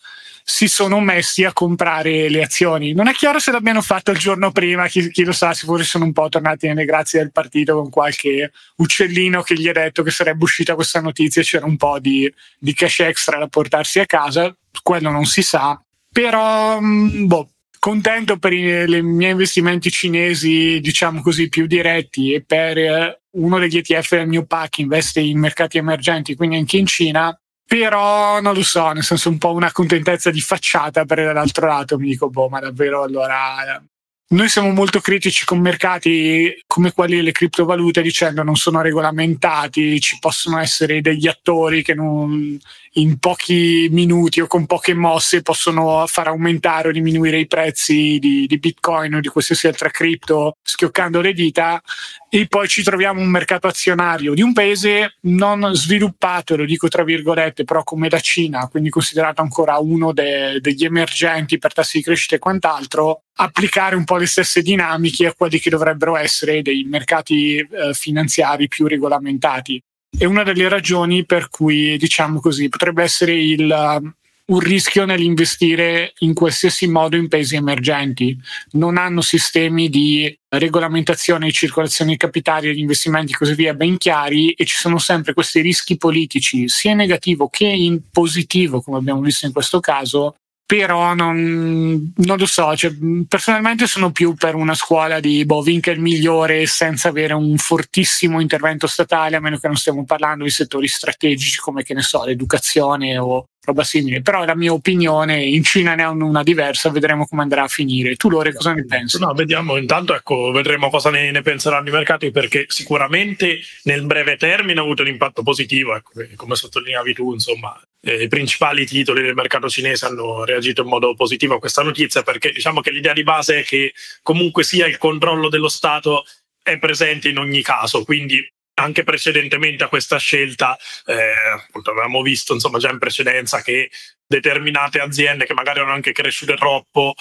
[0.46, 2.92] si sono messi a comprare le azioni.
[2.92, 6.04] Non è chiaro se l'abbiano fatto il giorno prima, chi, chi lo sa, forse sono
[6.04, 10.10] un po' tornati nelle grazie del partito con qualche uccellino che gli ha detto che
[10.10, 14.06] sarebbe uscita questa notizia e c'era un po' di, di cash extra da portarsi a
[14.06, 20.78] casa, quello non si sa, però mm, boh, contento per i, i miei investimenti cinesi,
[20.80, 25.38] diciamo così, più diretti e per eh, uno degli ETF del mio pack investe in
[25.38, 27.34] mercati emergenti, quindi anche in Cina
[27.66, 31.98] però non lo so, nel senso un po' una contentezza di facciata, per l'altro lato
[31.98, 33.82] mi dico, boh, ma davvero allora
[34.26, 40.18] noi siamo molto critici con mercati come quelli delle criptovalute dicendo non sono regolamentati, ci
[40.18, 42.58] possono essere degli attori che non,
[42.94, 48.46] in pochi minuti o con poche mosse possono far aumentare o diminuire i prezzi di,
[48.46, 51.80] di Bitcoin o di qualsiasi altra cripto schioccando le dita.
[52.28, 57.04] E poi ci troviamo un mercato azionario di un paese non sviluppato, lo dico tra
[57.04, 62.02] virgolette, però come la Cina, quindi considerato ancora uno de, degli emergenti per tassi di
[62.02, 66.84] crescita e quant'altro, applicare un po' le stesse dinamiche a quelli che dovrebbero essere dei
[66.84, 69.80] mercati eh, finanziari più regolamentati.
[70.16, 74.14] È una delle ragioni per cui, diciamo così, potrebbe essere il,
[74.46, 78.38] un rischio nell'investire in qualsiasi modo in paesi emergenti.
[78.72, 83.96] Non hanno sistemi di regolamentazione di circolazione di capitali, di investimenti e così via ben
[83.96, 89.20] chiari e ci sono sempre questi rischi politici, sia negativo che in positivo, come abbiamo
[89.20, 92.90] visto in questo caso, però non, non, lo so, cioè,
[93.28, 98.40] personalmente sono più per una scuola di boh, vinca il migliore senza avere un fortissimo
[98.40, 102.24] intervento statale, a meno che non stiamo parlando di settori strategici come che ne so,
[102.24, 104.22] l'educazione o roba simile.
[104.22, 108.16] Però la mia opinione, in Cina ne hanno una diversa, vedremo come andrà a finire.
[108.16, 109.18] Tu Lore cosa ne pensi?
[109.18, 114.36] No, vediamo, intanto ecco, vedremo cosa ne, ne penseranno i mercati perché sicuramente nel breve
[114.36, 119.22] termine ha avuto un impatto positivo, ecco, come sottolineavi tu, insomma, eh, i principali titoli
[119.22, 123.12] del mercato cinese hanno reagito in modo positivo a questa notizia perché diciamo che l'idea
[123.12, 126.24] di base è che comunque sia il controllo dello Stato
[126.62, 131.32] è presente in ogni caso, quindi anche precedentemente a questa scelta, eh,
[131.66, 133.90] appunto avevamo visto insomma, già in precedenza che
[134.26, 137.14] determinate aziende che magari erano anche cresciute troppo,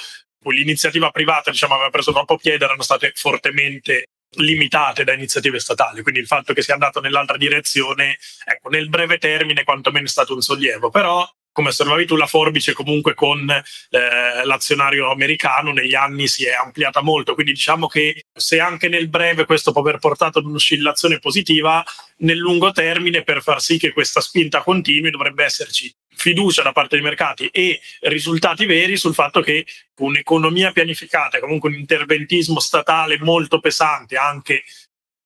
[0.45, 6.19] l'iniziativa privata diciamo, aveva preso troppo piede, erano state fortemente limitate da iniziative statali, quindi
[6.19, 10.41] il fatto che sia andato nell'altra direzione, ecco, nel breve termine quantomeno è stato un
[10.41, 16.45] sollievo, però come osservavi tu, la forbice comunque con eh, l'azionario americano negli anni si
[16.45, 20.45] è ampliata molto, quindi diciamo che se anche nel breve questo può aver portato ad
[20.45, 21.83] un'oscillazione positiva,
[22.17, 26.95] nel lungo termine per far sì che questa spinta continui dovrebbe esserci fiducia da parte
[26.95, 29.65] dei mercati e risultati veri sul fatto che
[29.97, 34.63] un'economia pianificata, comunque un interventismo statale molto pesante anche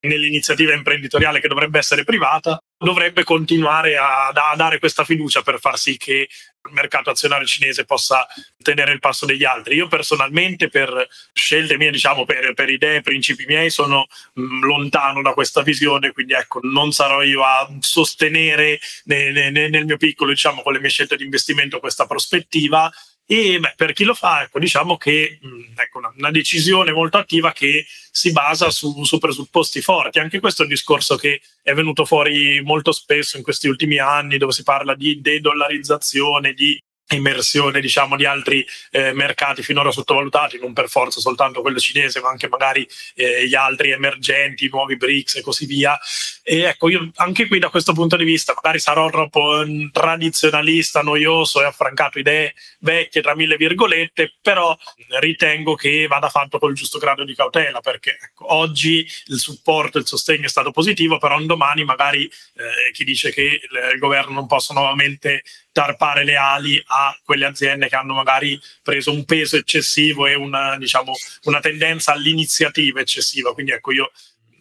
[0.01, 5.77] nell'iniziativa imprenditoriale che dovrebbe essere privata, dovrebbe continuare a, a, dare questa fiducia per far
[5.79, 6.29] sì che
[6.67, 8.27] il mercato azionario cinese possa
[8.61, 9.75] tenere il passo degli altri.
[9.75, 15.21] Io personalmente, per scelte mie, diciamo, per, per idee, principi miei, sono mh, mm, lontano
[15.21, 19.97] da questa visione, quindi ecco, non sarò io a sostenere ne, ne, ne, nel mio
[19.97, 22.91] piccolo, diciamo, con le mie scelte di investimento questa prospettiva
[23.29, 27.17] e beh, per chi lo fa, ecco, diciamo che mh, ecco, una, una, decisione molto
[27.17, 30.19] attiva che si basa su, su, presupposti forti.
[30.19, 34.37] Anche questo è un discorso che è venuto fuori molto spesso in questi ultimi anni,
[34.37, 36.81] dove si parla di de-dollarizzazione, di
[37.15, 42.29] immersione diciamo di altri eh, mercati finora sottovalutati non per forza soltanto quello cinese ma
[42.29, 45.97] anche magari eh, gli altri emergenti nuovi BRICS e così via.
[46.43, 51.01] E ecco io anche qui da questo punto di vista magari sarò troppo um, tradizionalista
[51.01, 54.77] noioso e affrancato idee vecchie tra mille virgolette però
[55.19, 60.07] ritengo che vada fatto col giusto grado di cautela perché ecco, oggi il supporto il
[60.07, 64.47] sostegno è stato positivo però un domani magari eh, chi dice che il governo non
[64.47, 65.43] possa nuovamente
[65.77, 70.75] tarpare le ali a quelle aziende che hanno magari preso un peso eccessivo e una,
[70.75, 71.13] diciamo,
[71.43, 73.53] una tendenza all'iniziativa eccessiva.
[73.53, 74.11] Quindi ecco, io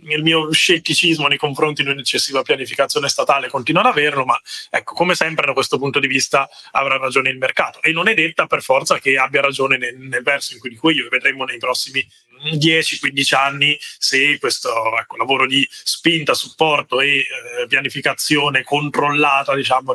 [0.08, 5.14] il mio scetticismo nei confronti di un'eccessiva pianificazione statale continua ad averlo, ma ecco, come
[5.14, 7.80] sempre da questo punto di vista avrà ragione il mercato.
[7.80, 10.90] E non è detta per forza che abbia ragione nel, nel verso in cui dico
[10.90, 12.06] io, vedremo nei prossimi
[12.52, 19.94] 10-15 anni se questo ecco, lavoro di spinta, supporto e eh, pianificazione controllata, diciamo,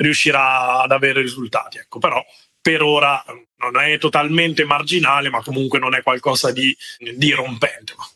[0.00, 1.78] riuscirà ad avere risultati.
[1.78, 2.22] Ecco, però
[2.60, 3.22] per ora
[3.58, 7.34] non è totalmente marginale, ma comunque non è qualcosa di, di.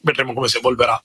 [0.00, 1.02] Vedremo come si evolverà.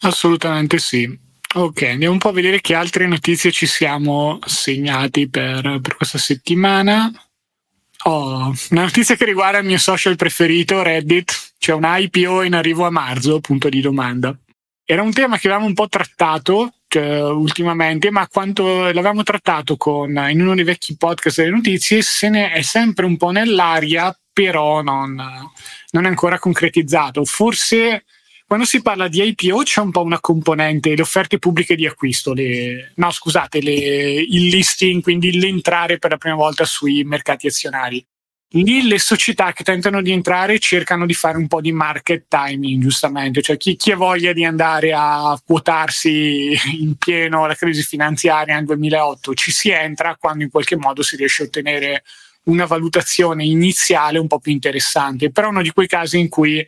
[0.00, 1.22] Assolutamente sì.
[1.56, 6.18] Ok, andiamo un po' a vedere che altre notizie ci siamo segnati per, per questa
[6.18, 7.10] settimana.
[8.06, 11.52] Oh, una notizia che riguarda il mio social preferito, Reddit.
[11.58, 14.36] C'è un IPO in arrivo a marzo, punto di domanda.
[14.84, 20.10] Era un tema che avevamo un po' trattato cioè, ultimamente, ma quanto l'avevamo trattato con,
[20.28, 24.80] in uno dei vecchi podcast delle notizie, se ne è sempre un po' nell'aria, però
[24.80, 25.20] non,
[25.90, 27.24] non è ancora concretizzato.
[27.24, 28.04] Forse
[28.46, 32.32] quando si parla di IPO c'è un po' una componente, le offerte pubbliche di acquisto,
[32.32, 38.06] le, no scusate, le, il listing, quindi l'entrare per la prima volta sui mercati azionari.
[38.56, 42.80] Lì le società che tentano di entrare cercano di fare un po' di market timing,
[42.80, 48.54] giustamente, cioè chi, chi ha voglia di andare a quotarsi in pieno la crisi finanziaria
[48.54, 52.04] nel 2008 ci si entra quando in qualche modo si riesce a ottenere
[52.44, 56.64] una valutazione iniziale un po' più interessante, però uno di quei casi in cui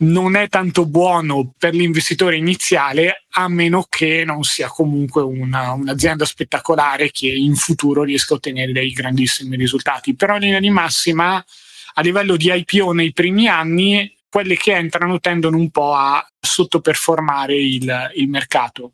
[0.00, 6.24] non è tanto buono per l'investitore iniziale a meno che non sia comunque una, un'azienda
[6.24, 10.14] spettacolare che in futuro riesca a ottenere dei grandissimi risultati.
[10.14, 11.44] Però in linea di massima
[11.94, 17.56] a livello di IPO nei primi anni quelle che entrano tendono un po' a sottoperformare
[17.56, 18.92] il, il mercato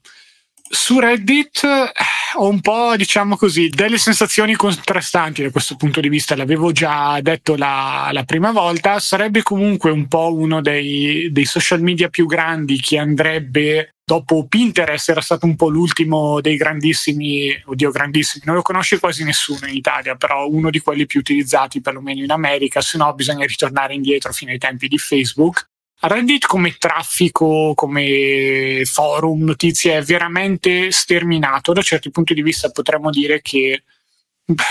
[0.68, 1.90] su Reddit eh,
[2.35, 6.37] ho un po', diciamo così, delle sensazioni contrastanti da questo punto di vista.
[6.37, 8.98] L'avevo già detto la, la prima volta.
[8.98, 15.09] Sarebbe comunque un po' uno dei, dei, social media più grandi che andrebbe dopo Pinterest.
[15.09, 19.74] Era stato un po' l'ultimo dei grandissimi, oddio, grandissimi, non lo conosce quasi nessuno in
[19.74, 22.81] Italia, però uno di quelli più utilizzati, perlomeno in America.
[22.81, 25.68] Se no, bisogna ritornare indietro fino ai tempi di Facebook.
[25.98, 31.72] Reddit come traffico, come forum, notizie è veramente sterminato.
[31.72, 33.82] Da certi punti di vista potremmo dire che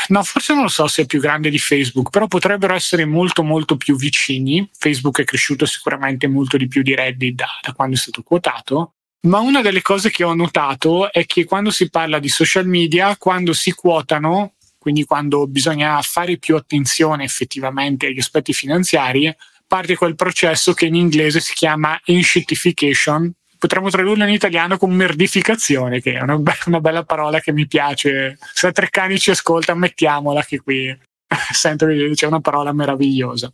[0.07, 3.43] No, forse non lo so se è più grande di Facebook, però potrebbero essere molto
[3.43, 4.69] molto più vicini.
[4.71, 8.93] Facebook è cresciuto sicuramente molto di più di Reddit da, da, quando è stato quotato.
[9.25, 13.17] Ma una delle cose che ho notato è che quando si parla di social media,
[13.17, 19.35] quando si quotano, quindi quando bisogna fare più attenzione effettivamente agli aspetti finanziari,
[19.67, 23.31] parte quel processo che in inglese si chiama enshittification.
[23.57, 27.67] Potremmo tradurlo in italiano con merdificazione, che è una, be- una bella parola che mi
[27.67, 28.37] piace.
[28.53, 30.95] Se Treccani ci ascolta, mettiamola che qui
[31.51, 33.51] sento che c'è una parola meravigliosa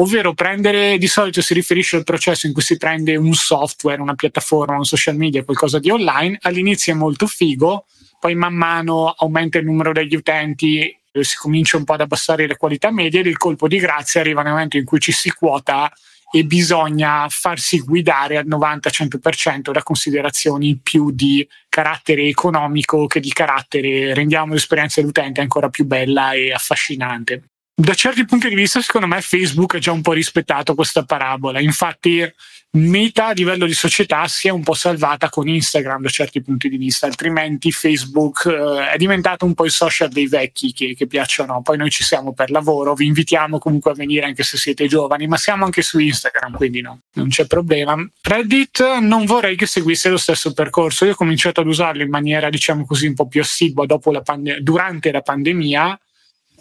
[0.00, 4.14] ovvero prendere, di solito si riferisce al processo in cui si prende un software, una
[4.14, 7.86] piattaforma, un social media, qualcosa di online, all'inizio è molto figo,
[8.18, 12.56] poi man mano aumenta il numero degli utenti si comincia un po' ad abbassare le
[12.56, 15.92] qualità medie ed il colpo di grazia arriva nel momento in cui ci si quota
[16.30, 24.12] e bisogna farsi guidare al 90-100% da considerazioni più di carattere economico che di carattere
[24.12, 27.44] rendiamo l'esperienza dell'utente ancora più bella e affascinante.
[27.80, 31.60] Da certi punti di vista, secondo me, Facebook ha già un po' rispettato questa parabola.
[31.60, 32.28] Infatti,
[32.70, 36.68] Meta a livello di società si è un po' salvata con Instagram da certi punti
[36.68, 41.06] di vista, altrimenti Facebook eh, è diventato un po' il social dei vecchi che, che,
[41.06, 41.62] piacciono.
[41.62, 45.26] Poi noi ci siamo per lavoro, vi invitiamo comunque a venire anche se siete giovani,
[45.26, 47.96] ma siamo anche su Instagram, quindi no, non c'è problema.
[48.20, 51.06] Reddit non vorrei che seguisse lo stesso percorso.
[51.06, 54.20] Io ho cominciato ad usarlo in maniera, diciamo così, un po' più assidua dopo la
[54.20, 55.98] pande- durante la pandemia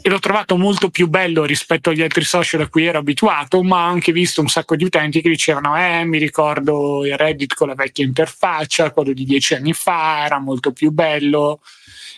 [0.02, 3.86] e l'ho trovato molto più bello rispetto agli altri social a cui ero abituato, ma
[3.86, 7.68] ho anche visto un sacco di utenti che dicevano eh mi ricordo il Reddit con
[7.68, 11.62] la vecchia interfaccia, quello di dieci anni fa, era molto più bello.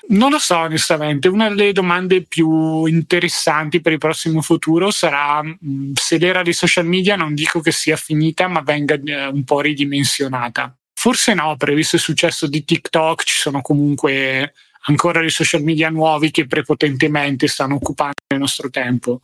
[0.09, 5.91] Non lo so onestamente, una delle domande più interessanti per il prossimo futuro sarà mm,
[5.93, 9.61] se l'era dei social media non dico che sia finita, ma venga eh, un po'
[9.61, 10.75] ridimensionata.
[10.93, 14.53] Forse no, previsto il successo di TikTok ci sono comunque
[14.87, 19.21] ancora dei social media nuovi che prepotentemente stanno occupando il nostro tempo.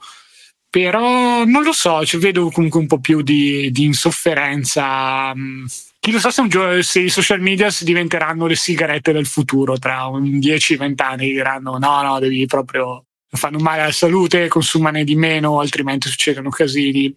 [0.70, 5.34] Però non lo so, cioè, vedo comunque un po' più di, di insofferenza.
[5.34, 5.66] Mm,
[6.00, 10.06] chi lo sa se, un, se, i social media diventeranno le sigarette del futuro tra
[10.08, 15.60] un 10-20 anni diranno no, no, devi proprio fanno male alla salute, consumane di meno,
[15.60, 17.16] altrimenti succedono casini.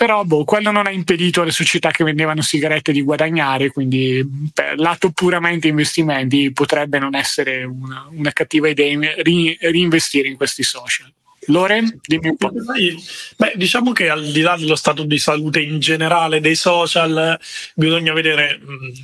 [0.00, 4.78] Però boh, quello non ha impedito alle società che vendevano sigarette di guadagnare, quindi per
[4.78, 11.12] lato puramente investimenti potrebbe non essere una, una cattiva idea ri, reinvestire in questi social.
[11.48, 12.50] Lore, dimmi un po'.
[13.36, 17.38] Beh, diciamo che al di là dello stato di salute in generale dei social,
[17.74, 18.58] bisogna vedere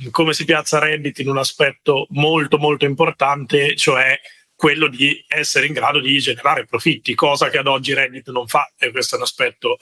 [0.09, 4.19] come si piazza Reddit in un aspetto molto molto importante, cioè
[4.55, 8.73] quello di essere in grado di generare profitti, cosa che ad oggi Reddit non fa
[8.75, 9.77] e questo è un aspetto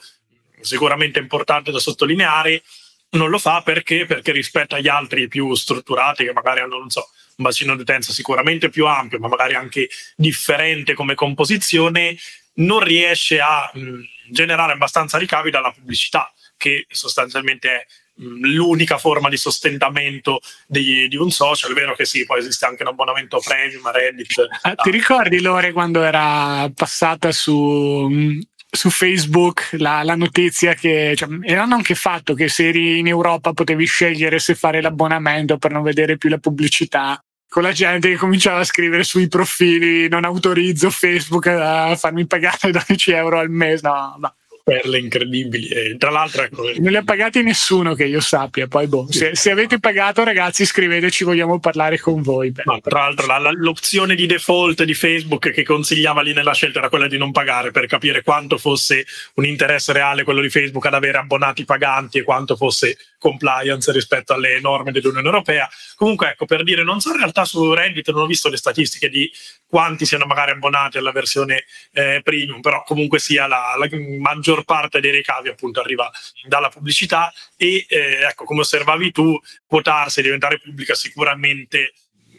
[0.66, 2.62] sicuramente importante da sottolineare.
[3.10, 4.04] Non lo fa perché?
[4.04, 8.12] Perché rispetto agli altri più strutturati che magari hanno, non so, un bacino di utenza
[8.12, 12.16] sicuramente più ampio, ma magari anche differente come composizione,
[12.54, 14.00] non riesce a mh,
[14.30, 17.86] generare abbastanza ricavi dalla pubblicità, che sostanzialmente è
[18.18, 21.72] l'unica forma di sostentamento di, di, un social.
[21.72, 24.46] È vero che sì, poi esiste anche un abbonamento premium a Reddit.
[24.62, 28.40] Ah, ti ricordi Lore quando era passata su,
[28.76, 33.52] su Facebook la, la, notizia che cioè, hanno anche fatto che se eri in Europa
[33.52, 37.20] potevi scegliere se fare l'abbonamento per non vedere più la pubblicità?
[37.48, 42.70] Con la gente che cominciava a scrivere sui profili non autorizzo Facebook a farmi pagare
[42.72, 43.88] 12 euro al mese.
[43.88, 44.34] No, no
[44.66, 45.68] perle incredibili.
[45.68, 48.66] E tra l'altro, ecco, non li ha pagati nessuno che io sappia.
[48.66, 52.52] Poi, boh, se, se, avete pagato, ragazzi, scriveteci, vogliamo parlare con voi.
[52.64, 56.80] Ma tra l'altro, la, la, l'opzione di default di Facebook che consigliava lì nella scelta
[56.80, 60.84] era quella di non pagare per capire quanto fosse un interesse reale quello di Facebook
[60.86, 65.68] ad avere abbonati paganti e quanto fosse compliance rispetto alle norme dell'Unione Europea.
[65.94, 69.08] Comunque, ecco, per dire, non so in realtà su Reddit, non ho visto le statistiche
[69.08, 69.30] di
[69.66, 75.00] quanti siano magari abbonati alla versione eh, premium, però comunque sia la, la, maggior parte
[75.00, 76.10] dei ricavi appunto arriva
[76.46, 81.92] dalla pubblicità e eh, ecco, come osservavi tu, quotarsi e diventare pubblica sicuramente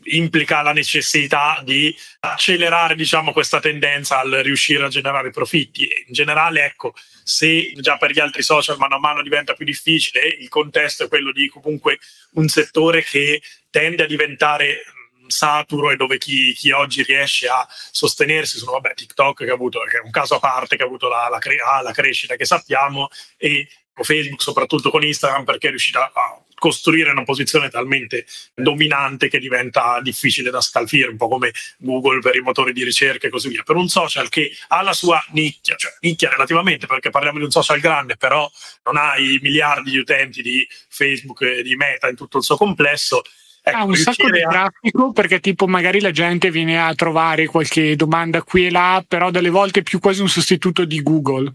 [0.10, 5.84] implica la necessità di accelerare diciamo, questa tendenza al riuscire a generare profitti.
[6.08, 6.94] In generale, ecco,
[7.24, 11.08] se già per gli altri social mano a mano diventa più difficile, il contesto è
[11.08, 12.00] quello di comunque
[12.34, 14.84] un settore che tende a diventare
[15.28, 19.98] saturo e dove chi, chi, oggi riesce a sostenersi sono vabbè, TikTok che, avuto, che
[19.98, 23.10] è un caso a parte che ha avuto la, la, cre- la crescita che sappiamo
[23.36, 29.40] e Facebook soprattutto con Instagram perché è riuscita a costruire una posizione talmente dominante che
[29.40, 33.50] diventa difficile da scalfire, un po' come Google per i motori di ricerca e così
[33.50, 33.64] via.
[33.64, 37.52] Per un social che ha la sua nicchia, cioè nicchia relativamente perché parliamo di un
[37.52, 38.50] social grande, però
[38.86, 42.58] non ha i miliardi di utenti di Facebook e di Meta in tutto il suo
[42.58, 43.22] complesso,
[43.68, 47.98] Ecco, ha un sacco di traffico perché tipo magari la gente viene a trovare qualche
[47.98, 51.54] domanda qui e là, però delle volte è più quasi un sostituto di Google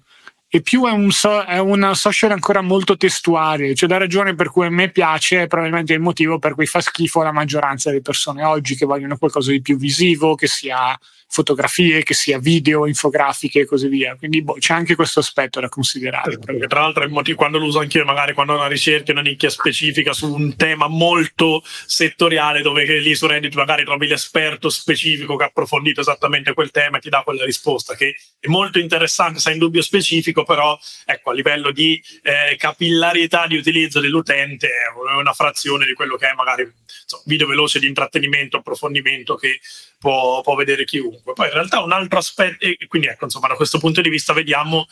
[0.55, 3.75] e più è, un so- è una social ancora molto testuale.
[3.75, 6.83] Cioè, la ragione per cui a me piace è probabilmente il motivo per cui fa
[6.83, 10.95] schifo la maggioranza delle persone oggi che vogliono qualcosa di più visivo, che sia
[11.33, 14.15] fotografie, che sia video, infografiche e così via.
[14.17, 16.39] Quindi boh, c'è anche questo aspetto da considerare.
[16.39, 19.49] Perché, tra l'altro, motivo, quando lo uso anch'io, magari quando ho una ricerca, una nicchia
[19.49, 25.45] specifica su un tema molto settoriale, dove lì su Reddit magari trovi l'esperto specifico che
[25.45, 29.53] ha approfondito esattamente quel tema e ti dà quella risposta, che è molto interessante, se
[29.53, 35.33] in dubbio specifico, però ecco, a livello di eh, capillarità di utilizzo dell'utente è una
[35.33, 39.61] frazione di quello che è magari insomma, video veloce di intrattenimento, approfondimento che
[39.99, 41.33] può, può vedere chiunque.
[41.33, 44.33] Poi in realtà un altro aspetto, e quindi ecco, insomma, da questo punto di vista
[44.33, 44.87] vediamo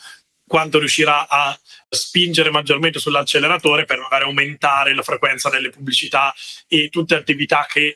[0.47, 6.33] quanto riuscirà a spingere maggiormente sull'acceleratore per magari aumentare la frequenza delle pubblicità
[6.67, 7.95] e tutte attività che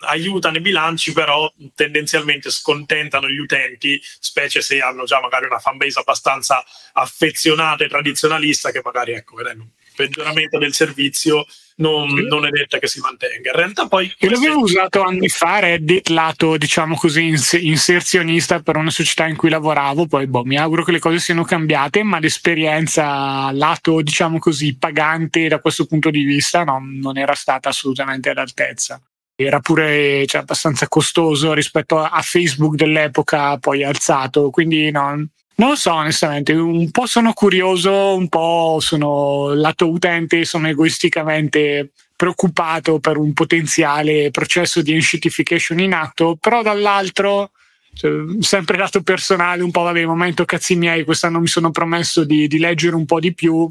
[0.00, 6.00] aiutano i bilanci, però tendenzialmente scontentano gli utenti, specie se hanno già magari una fanbase
[6.00, 12.78] abbastanza affezionata e tradizionalista che magari ecco, vedendo peggioramento del servizio non, non, è detta
[12.78, 13.50] che si mantenga.
[13.50, 14.14] In realtà poi...
[14.18, 19.50] Io l'avevo usato anni fa Reddit lato, diciamo così, inserzionista per una società in cui
[19.50, 24.76] lavoravo, poi boh, mi auguro che le cose siano cambiate, ma l'esperienza lato, diciamo così,
[24.76, 29.00] pagante da questo punto di vista no, non era stata assolutamente all'altezza.
[29.38, 35.28] Era pure cioè, abbastanza costoso rispetto a Facebook dell'epoca, poi alzato, quindi no,
[35.58, 41.92] non lo so, onestamente, un po' sono curioso, un po' sono lato utente, sono egoisticamente
[42.14, 47.52] preoccupato per un potenziale processo di enshittification in atto, però dall'altro,
[47.94, 48.10] cioè,
[48.40, 52.58] sempre lato personale, un po' vabbè, momento cazzi miei, quest'anno mi sono promesso di, di
[52.58, 53.66] leggere un po' di più,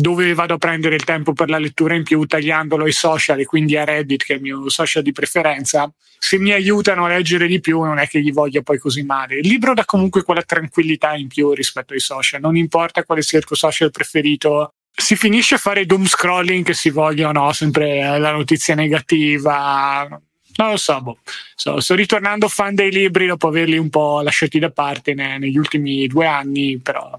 [0.00, 3.44] dove vado a prendere il tempo per la lettura in più tagliandolo ai social e
[3.44, 5.92] quindi a Reddit che è il mio social di preferenza.
[6.20, 9.38] Se mi aiutano a leggere di più non è che gli voglia poi così male.
[9.38, 13.38] Il libro dà comunque quella tranquillità in più rispetto ai social non importa quale sia
[13.38, 14.74] il tuo social preferito.
[14.92, 17.52] Si finisce a fare doom scrolling che si voglia o no?
[17.52, 20.06] Sempre la notizia negativa.
[20.08, 21.18] Non lo so, boh.
[21.56, 25.56] so, sto ritornando fan dei libri dopo averli un po' lasciati da parte ne, negli
[25.56, 27.18] ultimi due anni, però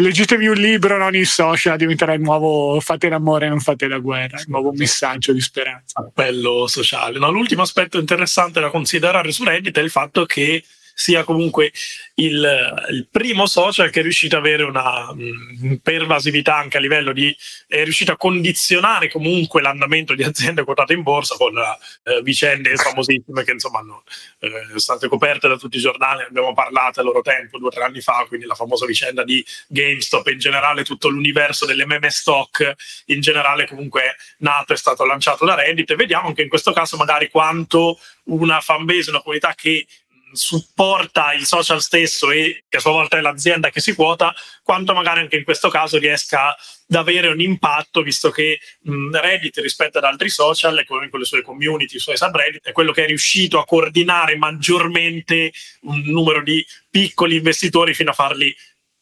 [0.00, 4.38] leggetevi un libro, non in social, diventerà il nuovo fate l'amore, non fate la guerra,
[4.38, 6.00] il nuovo messaggio di speranza.
[6.00, 7.18] Appello sociale.
[7.18, 10.62] No, l'ultimo aspetto interessante da considerare su Reddit è il fatto che
[11.00, 11.70] sia comunque
[12.14, 17.12] il, il, primo social che è riuscito ad avere una mh, pervasività anche a livello
[17.12, 17.34] di
[17.68, 23.44] è riuscito a condizionare comunque l'andamento di aziende quotate in borsa con eh, vicende famosissime
[23.44, 24.02] che insomma hanno
[24.40, 26.24] eh, state coperte da tutti i giornali.
[26.24, 29.44] Abbiamo parlato a loro tempo due o tre anni fa quindi la famosa vicenda di
[29.68, 32.74] GameStop in generale tutto l'universo delle meme stock
[33.06, 35.92] in generale comunque è nato è stato lanciato da Reddit.
[35.92, 39.86] E vediamo anche in questo caso magari quanto una fanbase una comunità che
[40.32, 44.94] supporta il social stesso e che a sua volta è l'azienda che si quota, quanto
[44.94, 49.98] magari anche in questo caso riesca ad avere un impatto, visto che mh, Reddit rispetto
[49.98, 53.58] ad altri social, con le sue community, i suoi subreddit, è quello che è riuscito
[53.58, 55.52] a coordinare maggiormente
[55.82, 58.54] un numero di piccoli investitori fino a farli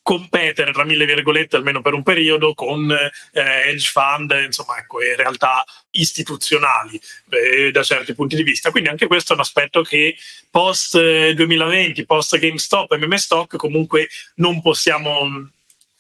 [0.07, 5.17] competere tra mille virgolette almeno per un periodo con eh, hedge fund insomma ecco e
[5.17, 7.01] realtà istituzionali
[7.31, 8.71] eh, da certi punti di vista.
[8.71, 10.15] Quindi anche questo è un aspetto che
[10.49, 10.97] post
[11.33, 15.51] 2020 eh, post GameStop meme stock comunque non possiamo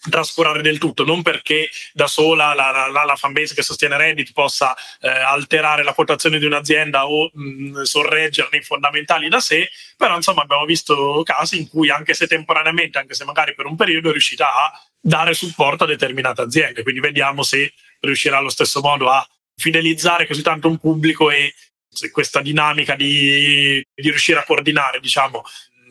[0.09, 4.74] trascurare del tutto, non perché da sola la, la, la fanbase che sostiene Reddit possa
[5.00, 10.42] eh, alterare la quotazione di un'azienda o mh, sorreggerne i fondamentali da sé, però insomma
[10.42, 14.12] abbiamo visto casi in cui anche se temporaneamente, anche se magari per un periodo è
[14.12, 19.26] riuscita a dare supporto a determinate aziende, quindi vediamo se riuscirà allo stesso modo a
[19.57, 21.54] fidelizzare così tanto un pubblico e
[21.88, 25.42] se questa dinamica di, di riuscire a coordinare diciamo,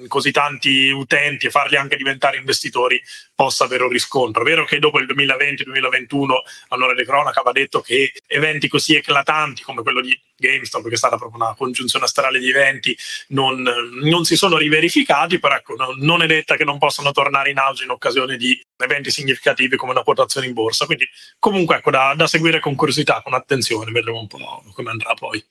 [0.08, 3.02] così tanti utenti e farli anche diventare investitori
[3.34, 4.41] possa avere un riscontro.
[4.41, 6.26] È vero che dopo il 2020-2021
[6.70, 10.98] allora De Cronaca aveva detto che eventi così eclatanti come quello di GameStop, che è
[10.98, 12.98] stata proprio una congiunzione astrale di eventi,
[13.30, 13.62] non,
[14.02, 17.58] non si sono riverificati, però ecco, no, non è detta che non possano tornare in
[17.58, 20.86] auge in occasione di eventi significativi come una quotazione in borsa.
[20.86, 21.08] Quindi
[21.39, 25.43] comunque ecco, da, da seguire con curiosità, con attenzione, vedremo un po' come andrà poi.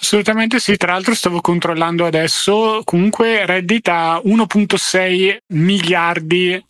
[0.00, 6.62] Assolutamente sì, tra l'altro stavo controllando adesso, comunque Reddit ha 1.6 miliardi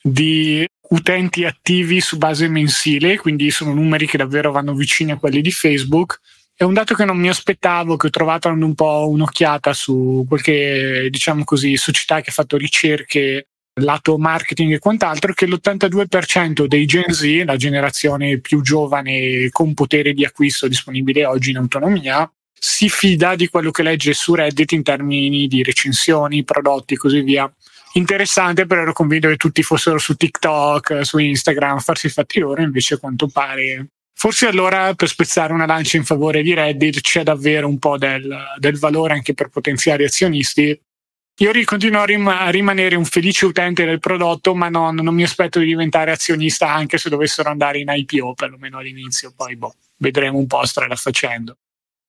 [0.00, 5.40] di utenti attivi su base mensile, quindi sono numeri che davvero vanno vicini a quelli
[5.40, 6.20] di Facebook.
[6.54, 10.24] È un dato che non mi aspettavo, che ho trovato dando un po' un'occhiata su
[10.28, 13.48] qualche, diciamo così, società che ha fatto ricerche
[13.80, 20.14] lato marketing e quant'altro, che l'82% dei Gen Z, la generazione più giovane con potere
[20.14, 24.82] di acquisto disponibile oggi in autonomia, si fida di quello che legge su Reddit in
[24.82, 27.50] termini di recensioni, prodotti e così via.
[27.92, 32.62] Interessante, però ero convinto che tutti fossero su TikTok, su Instagram, a farsi fatti loro,
[32.62, 33.88] invece a quanto pare.
[34.18, 38.34] Forse allora per spezzare una lancia in favore di Reddit c'è davvero un po' del,
[38.58, 40.78] del valore anche per potenziali azionisti.
[41.38, 45.22] Io continuo a, rim- a, rimanere un felice utente del prodotto, ma non, non mi
[45.22, 49.34] aspetto di diventare azionista anche se dovessero andare in IPO, perlomeno all'inizio.
[49.36, 51.58] Poi boh, vedremo un po' strada facendo.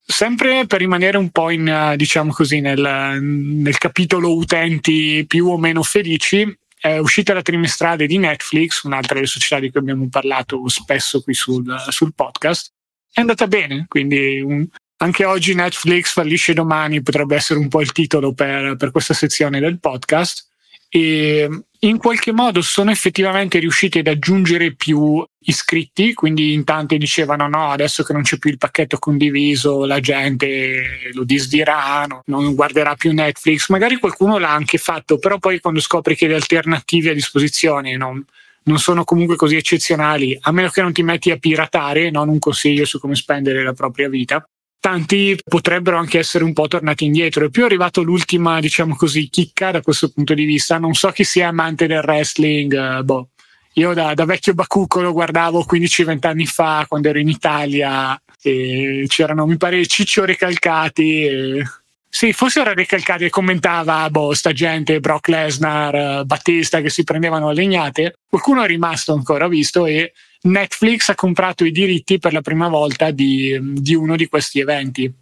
[0.10, 5.58] Sempre per rimanere un po' in, eh, diciamo così, nel, nel capitolo utenti più o
[5.58, 10.66] meno felici, è uscita la trimestrale di Netflix, un'altra delle società di cui abbiamo parlato
[10.70, 12.72] spesso qui sul, sul podcast.
[13.12, 14.66] È andata bene, quindi un,
[14.98, 19.60] anche oggi Netflix fallisce domani, potrebbe essere un po' il titolo per, per questa sezione
[19.60, 20.47] del podcast
[20.90, 21.50] e
[21.82, 27.70] in qualche modo sono effettivamente riusciti ad aggiungere più iscritti, quindi in tanti dicevano no,
[27.70, 32.96] adesso che non c'è più il pacchetto condiviso, la gente lo disdirà, no, non guarderà
[32.96, 37.14] più Netflix, magari qualcuno l'ha anche fatto, però poi quando scopri che le alternative a
[37.14, 38.26] disposizione non,
[38.64, 42.40] non sono comunque così eccezionali, a meno che non ti metti a piratare, non un
[42.40, 44.48] consiglio su come spendere la propria vita,
[44.80, 47.46] tanti potrebbero anche essere un po' tornati indietro.
[47.46, 50.78] E più è arrivato l'ultima, diciamo così, chicca da questo punto di vista.
[50.78, 53.30] Non so chi sia amante del wrestling, eh, boh.
[53.74, 59.06] Io da, da vecchio bacucco lo guardavo 15-20 anni fa quando ero in Italia e
[59.08, 61.26] c'erano, mi pare, Ciccio Recalcati.
[61.26, 61.64] E...
[62.10, 67.50] Sì, forse era Recalcati e commentava, boh, sta gente, Brock Lesnar, Battista che si prendevano
[67.50, 68.20] a legnate.
[68.28, 73.12] Qualcuno è rimasto ancora, visto, e Netflix ha comprato i diritti per la prima volta
[73.12, 75.14] di, di uno di questi eventi.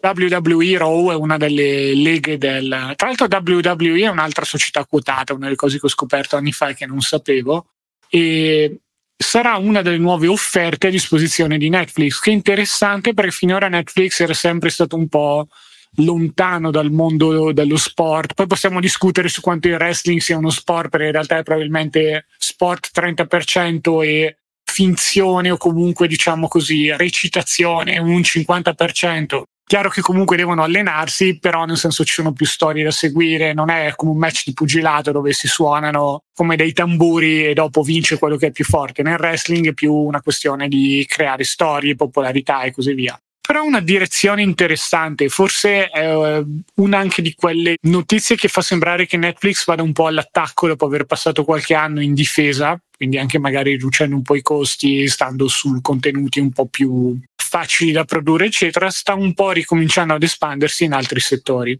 [0.00, 2.92] WWE Raw è una delle leghe del.
[2.94, 6.68] Tra l'altro, WWE è un'altra società quotata, una delle cose che ho scoperto anni fa
[6.68, 7.68] e che non sapevo.
[8.10, 8.80] E
[9.16, 14.20] sarà una delle nuove offerte a disposizione di Netflix, che è interessante perché finora Netflix
[14.20, 15.48] era sempre stato un po'
[15.96, 18.34] lontano dal mondo dello sport.
[18.34, 22.26] Poi possiamo discutere su quanto il wrestling sia uno sport, perché in realtà è probabilmente
[22.38, 29.42] sport 30% e finzione o comunque diciamo così recitazione un 50%.
[29.66, 33.70] Chiaro che comunque devono allenarsi, però nel senso ci sono più storie da seguire, non
[33.70, 38.18] è come un match di pugilato dove si suonano come dei tamburi e dopo vince
[38.18, 39.02] quello che è più forte.
[39.02, 43.80] Nel wrestling è più una questione di creare storie, popolarità e così via però una
[43.80, 46.44] direzione interessante, forse è eh,
[46.76, 50.86] una anche di quelle notizie che fa sembrare che Netflix vada un po' all'attacco dopo
[50.86, 55.46] aver passato qualche anno in difesa, quindi anche magari riducendo un po' i costi, stando
[55.46, 60.84] su contenuti un po' più facili da produrre, eccetera, sta un po' ricominciando ad espandersi
[60.84, 61.78] in altri settori.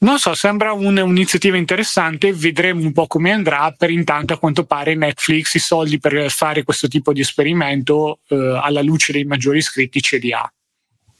[0.00, 4.64] Non so, sembra un, un'iniziativa interessante, vedremo un po' come andrà, per intanto a quanto
[4.64, 9.58] pare Netflix i soldi per fare questo tipo di esperimento eh, alla luce dei maggiori
[9.58, 10.52] iscritti ce li ha.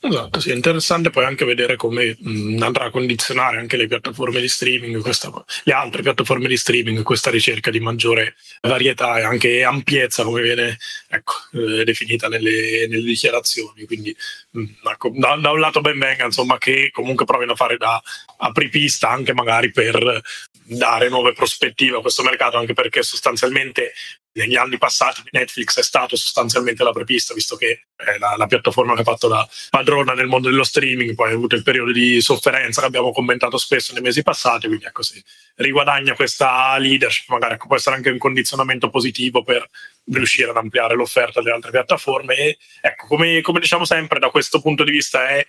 [0.01, 4.41] Esatto, sì, è interessante poi anche vedere come mh, andrà a condizionare anche le piattaforme
[4.41, 5.29] di streaming, questa,
[5.65, 10.79] le altre piattaforme di streaming, questa ricerca di maggiore varietà e anche ampiezza, come viene
[11.09, 13.87] ecco, eh, definita nelle, nelle, dichiarazioni.
[13.87, 14.15] Quindi,
[14.51, 18.01] mh, ecco, da, da, un lato ben venga, insomma, che comunque provino a fare da
[18.37, 20.23] apripista anche magari per
[20.63, 23.93] dare nuove prospettive a questo mercato, anche perché sostanzialmente
[24.39, 28.95] negli anni passati Netflix è stato sostanzialmente la prepista, visto che è la, la, piattaforma
[28.95, 32.21] che ha fatto da padrona nel mondo dello streaming, poi ha avuto il periodo di
[32.21, 35.23] sofferenza che abbiamo commentato spesso nei mesi passati, quindi ecco si
[35.57, 39.69] riguadagna questa leadership, magari ecco, può essere anche un condizionamento positivo per
[40.13, 44.61] riuscire ad ampliare l'offerta delle altre piattaforme e ecco, come, come diciamo sempre, da questo
[44.61, 45.45] punto di vista è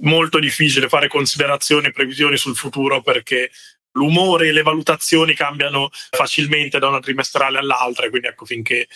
[0.00, 3.50] molto difficile fare considerazioni e previsioni sul futuro perché
[3.92, 8.88] l'umore e le valutazioni cambiano facilmente da una trimestrale all'altra, quindi ecco finché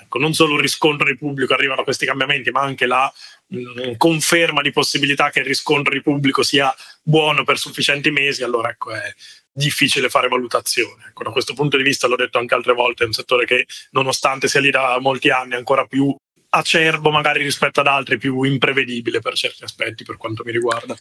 [0.00, 3.12] ecco, non solo il riscontro di pubblico arrivano a questi cambiamenti, ma anche la
[3.46, 8.42] mh, mm, conferma di possibilità che il riscontro di pubblico sia buono per sufficienti mesi,
[8.42, 9.14] allora ecco è
[9.52, 11.06] difficile fare valutazione.
[11.08, 13.66] Ecco, da questo punto di vista, l'ho detto anche altre volte, è un settore che
[13.90, 16.14] nonostante sia lì da molti anni è ancora più
[16.54, 20.96] acerbo magari rispetto ad altri, più imprevedibile per certi aspetti per quanto mi riguarda.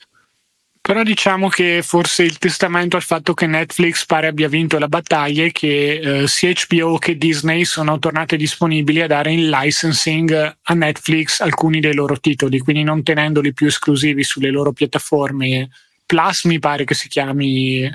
[0.83, 5.45] Però diciamo che forse il testamento al fatto che Netflix pare abbia vinto la battaglia
[5.45, 10.73] è che eh, sia HBO che Disney sono tornate disponibili a dare in licensing a
[10.73, 15.69] Netflix alcuni dei loro titoli, quindi non tenendoli più esclusivi sulle loro piattaforme.
[16.03, 17.87] Plus mi pare che si chiami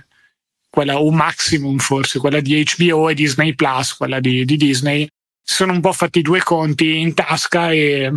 [0.70, 5.08] quella o Maximum forse, quella di HBO e Disney Plus, quella di, di Disney.
[5.42, 8.12] Sono un po' fatti due conti in tasca e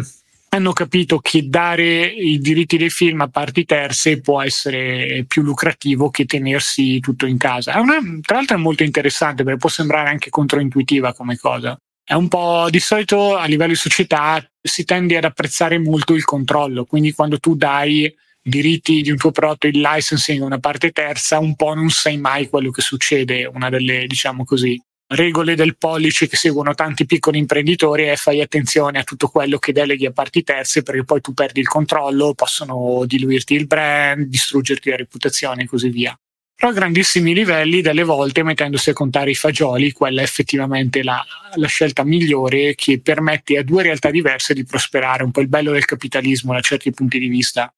[0.49, 6.09] hanno capito che dare i diritti dei film a parti terze può essere più lucrativo
[6.09, 7.79] che tenersi tutto in casa.
[7.79, 11.79] Una, tra l'altro è molto interessante perché può sembrare anche controintuitiva come cosa.
[12.03, 16.25] È un po' di solito a livello di società si tende ad apprezzare molto il
[16.25, 20.91] controllo, quindi quando tu dai diritti di un tuo prodotto in licensing a una parte
[20.91, 25.77] terza, un po' non sai mai quello che succede, una delle, diciamo così, regole del
[25.77, 30.11] pollice che seguono tanti piccoli imprenditori è fai attenzione a tutto quello che deleghi a
[30.11, 35.63] parti terze perché poi tu perdi il controllo, possono diluirti il brand, distruggerti la reputazione
[35.63, 36.17] e così via.
[36.59, 41.23] Però a grandissimi livelli, delle volte mettendosi a contare i fagioli, quella è effettivamente la,
[41.55, 45.71] la scelta migliore che permette a due realtà diverse di prosperare, un po' il bello
[45.71, 47.73] del capitalismo da certi punti di vista.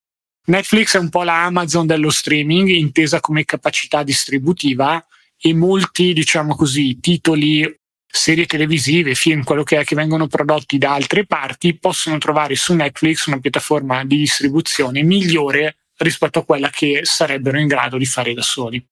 [0.46, 5.06] Netflix è un po' la Amazon dello streaming, intesa come capacità distributiva,
[5.42, 7.68] e molti, diciamo così, titoli,
[8.06, 12.74] serie televisive, film, quello che è, che vengono prodotti da altre parti, possono trovare su
[12.74, 18.34] Netflix una piattaforma di distribuzione migliore rispetto a quella che sarebbero in grado di fare
[18.34, 18.86] da soli.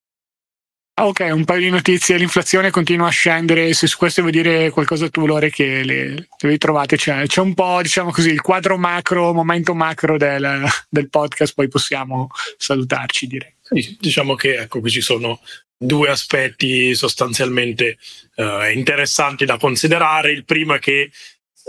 [1.00, 2.18] Ah, ok, un paio di notizie.
[2.18, 3.74] L'inflazione continua a scendere.
[3.74, 7.54] Se su questo vuoi dire qualcosa tu, Lore, che le, le trovate, c'è, c'è, un
[7.54, 12.28] po', diciamo così, il quadro macro, momento macro del, del podcast, poi possiamo
[12.58, 13.56] salutarci, direi.
[13.62, 15.40] Sì, diciamo che ecco, qui ci sono
[15.78, 17.98] due aspetti sostanzialmente
[18.36, 20.34] eh, interessanti da considerare.
[20.34, 21.12] Il primo è che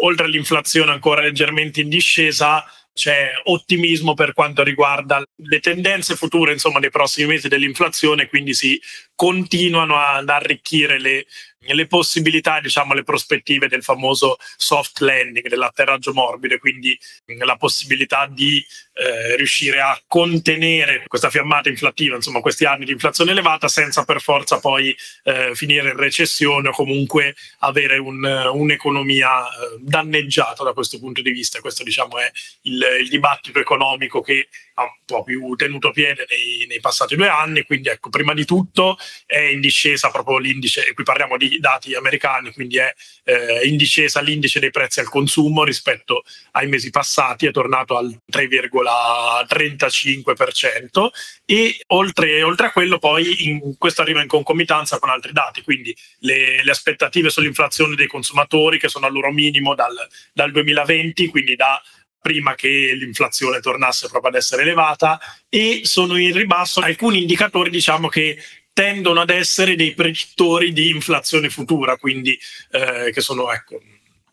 [0.00, 6.78] oltre all'inflazione ancora leggermente in discesa, c'è ottimismo per quanto riguarda le tendenze future, insomma,
[6.78, 8.80] nei prossimi mesi dell'inflazione, quindi si
[9.14, 11.26] continuano ad arricchire le,
[11.66, 16.98] le possibilità, diciamo, le prospettive del famoso soft landing, dell'atterraggio morbido, quindi
[17.38, 23.32] la possibilità di eh, riuscire a contenere questa fiammata inflattiva, insomma questi anni di inflazione
[23.32, 29.76] elevata senza per forza poi eh, finire in recessione o comunque avere un, un'economia eh,
[29.80, 31.60] danneggiata da questo punto di vista.
[31.60, 32.30] Questo diciamo è
[32.62, 37.28] il, il dibattito economico che ha un po' più tenuto piede nei, nei, passati due
[37.28, 38.96] anni, quindi ecco, prima di tutto
[39.26, 42.92] è in discesa proprio l'indice, e qui parliamo di dati, americani, quindi è
[43.24, 46.22] eh, in discesa l'indice dei prezzi al consumo rispetto
[46.52, 51.08] ai mesi passati, è tornato al 3,35%
[51.44, 55.96] e oltre, oltre a quello poi in, questo arriva in concomitanza con altri dati, quindi
[56.20, 59.94] le, le, aspettative sull'inflazione dei consumatori che sono al loro minimo dal,
[60.32, 61.80] dal 2020, quindi da
[62.20, 66.80] prima che l'inflazione tornasse proprio ad essere elevata e sono in ribasso.
[66.80, 68.36] Alcuni indicatori diciamo che
[68.80, 72.38] tendono ad essere dei predittori di inflazione futura, quindi
[72.70, 73.82] eh, che sono ecco,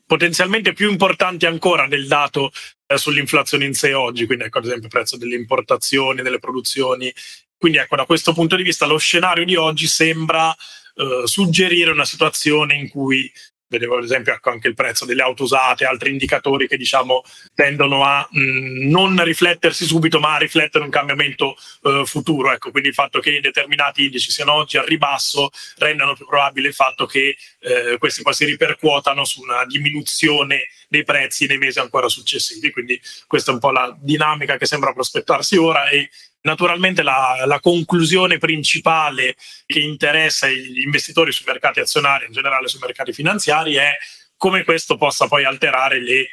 [0.05, 2.53] potenzialmente più importanti ancora del dato
[2.85, 7.13] eh, sull'inflazione in sé oggi, quindi ecco ad esempio il prezzo delle importazioni, delle produzioni.
[7.57, 12.05] Quindi ecco da questo punto di vista lo scenario di oggi sembra eh, suggerire una
[12.05, 13.29] situazione in cui
[13.67, 18.03] vedevo ad esempio ecco, anche il prezzo delle auto usate, altri indicatori che diciamo tendono
[18.03, 22.51] a mh, mm, non riflettersi subito ma a riflettere un cambiamento uh, futuro.
[22.51, 26.73] Ecco, quindi il fatto che determinati indici siano oggi al ribasso rendano più probabile il
[26.73, 32.07] fatto che uh, questi poi si ripercuotano su una diminuzione dei prezzi nei mesi ancora
[32.07, 32.71] successivi.
[32.71, 36.09] Quindi questa è un po' la dinamica che sembra prospettarsi ora e
[36.47, 39.35] Naturalmente la, la, conclusione principale
[39.65, 43.91] che interessa gli investitori sui mercati azionari, in generale sui mercati finanziari, è
[44.37, 46.29] come questo possa poi alterare le,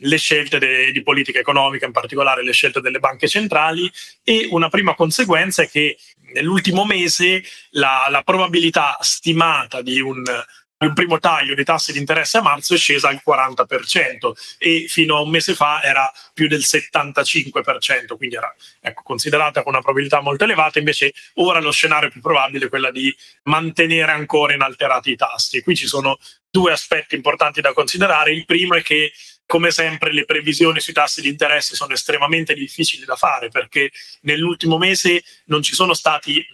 [0.00, 3.90] le scelte de, di politica economica, in particolare le scelte delle banche centrali
[4.22, 5.96] e una prima conseguenza è che
[6.34, 10.22] nell'ultimo mese la, la probabilità stimata di un
[10.78, 15.16] un primo taglio dei tassi di interesse a marzo è scesa al 40% e fino
[15.16, 20.20] a un mese fa era più del 75%, quindi era ecco, considerata con una probabilità
[20.20, 23.14] molto elevata, invece ora lo scenario più probabile è quello di
[23.44, 25.62] mantenere ancora inalterati i tassi.
[25.62, 26.18] Qui ci sono
[26.50, 28.32] due aspetti importanti da considerare.
[28.32, 29.12] Il primo è che
[29.46, 34.76] come sempre le previsioni sui tassi di interesse sono estremamente difficili da fare perché nell'ultimo
[34.76, 36.44] mese non ci sono stati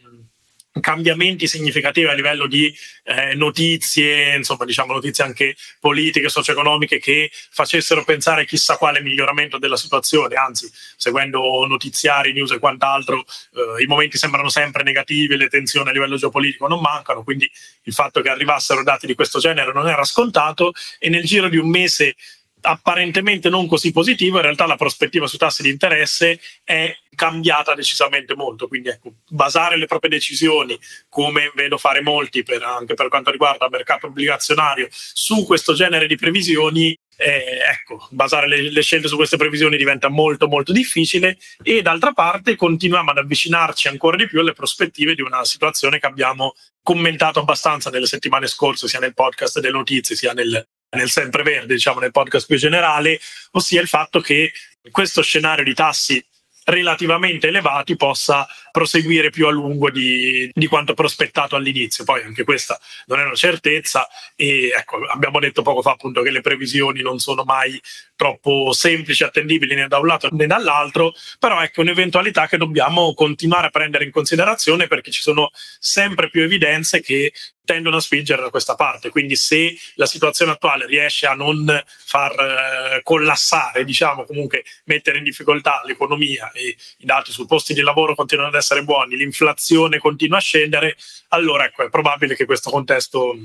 [0.81, 8.05] cambiamenti significativi a livello di eh, notizie, insomma, diciamo notizie anche politiche, socio-economiche che facessero
[8.05, 14.16] pensare chissà quale miglioramento della situazione, anzi, seguendo notiziari, news e quant'altro, eh, i momenti
[14.16, 17.51] sembrano sempre negativi, le tensioni a livello geopolitico non mancano, quindi
[17.83, 21.59] il fatto che arrivassero dati di questo genere non era scontato e nel giro di
[21.59, 22.14] un mese
[22.63, 28.35] apparentemente non così positivo, in realtà la prospettiva sui tassi di interesse è cambiata decisamente
[28.35, 28.69] molto.
[28.69, 33.67] Quindi ecco, basare le proprie decisioni, come vedo fare molti per, anche per quanto riguarda
[33.67, 39.17] il mercato obbligazionario, su questo genere di previsioni eh, ecco, basare le, le, scelte su
[39.17, 44.41] queste previsioni diventa molto molto difficile e d'altra parte continuiamo ad avvicinarci ancora di più
[44.41, 49.61] alle prospettive di una situazione che abbiamo commentato abbastanza nelle settimane scorse sia nel podcast
[49.61, 53.20] delle notizie sia nel, nel sempreverde, diciamo nel podcast più generale,
[53.53, 54.53] ossia il fatto che
[54.90, 56.24] questo scenario di tassi
[56.64, 62.05] relativamente elevati possa proseguire più a lungo di, di, quanto prospettato all'inizio.
[62.05, 66.30] Poi anche questa non è una certezza e ecco, abbiamo detto poco fa appunto che
[66.30, 67.80] le previsioni non sono mai
[68.14, 73.66] troppo semplici, attendibili né da un lato né dall'altro, però ecco un'eventualità che dobbiamo continuare
[73.66, 77.32] a prendere in considerazione perché ci sono sempre più evidenze che
[77.65, 79.11] tendono a spingere da questa parte.
[79.11, 85.25] Quindi se la situazione attuale riesce a non far eh, collassare, diciamo comunque mettere in
[85.25, 90.39] difficoltà l'economia e i dati sul posti di lavoro continuano ad essere buoni, l'inflazione continua
[90.39, 90.97] a scendere,
[91.29, 93.37] allora ecco, è probabile che questo contesto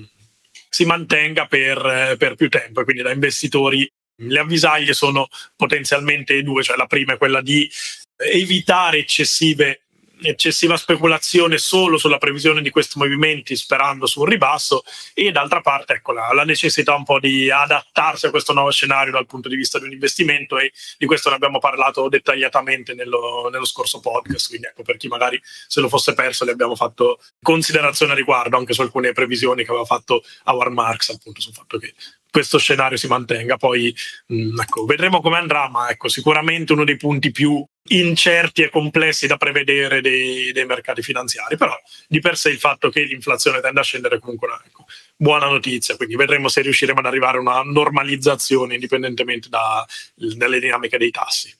[0.69, 3.89] si mantenga per, eh, per più tempo quindi da investitori
[4.19, 7.69] le avvisaglie sono potenzialmente due, cioè la prima è quella di
[8.17, 9.81] evitare eccessive
[10.21, 15.93] eccessiva speculazione solo sulla previsione di questi movimenti sperando su un ribasso e d'altra parte
[15.93, 19.55] ecco, la, la, necessità un po' di adattarsi a questo nuovo scenario dal punto di
[19.55, 24.47] vista di un investimento e di questo ne abbiamo parlato dettagliatamente nello, nello scorso podcast
[24.49, 28.57] quindi ecco per chi magari se lo fosse perso le abbiamo fatto considerazione a riguardo
[28.57, 31.93] anche su alcune previsioni che aveva fatto Howard Marks appunto sul fatto che
[32.29, 33.57] questo scenario si mantenga.
[33.57, 33.95] Poi
[34.31, 39.27] mm, ecco, vedremo come andrà, ma ecco, sicuramente uno dei punti più incerti e complessi
[39.27, 41.75] da prevedere dei, dei, mercati finanziari, però
[42.07, 44.85] di per sé il fatto che l'inflazione tende a scendere è comunque una ecco,
[45.15, 50.97] buona notizia, quindi vedremo se riusciremo ad arrivare a una normalizzazione indipendentemente da, dalle dinamiche
[50.97, 51.53] dei tassi.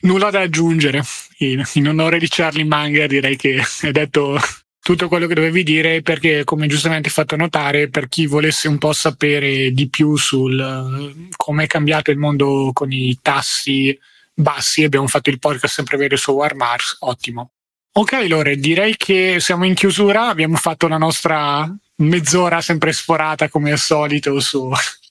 [0.00, 1.02] Nulla da aggiungere,
[1.38, 4.38] in, in onore di Charlie Munger direi che hai detto
[4.84, 8.76] tutto quello che dovevi dire perché come giustamente hai fatto notare per chi volesse un
[8.76, 13.98] po' sapere di più sul come è cambiato il mondo con i tassi
[14.34, 17.52] bassi abbiamo fatto il podcast sempre vero su War Mars ottimo.
[17.96, 23.70] Ok Lore direi che siamo in chiusura abbiamo fatto la nostra mezz'ora sempre sforata come
[23.70, 24.68] al solito su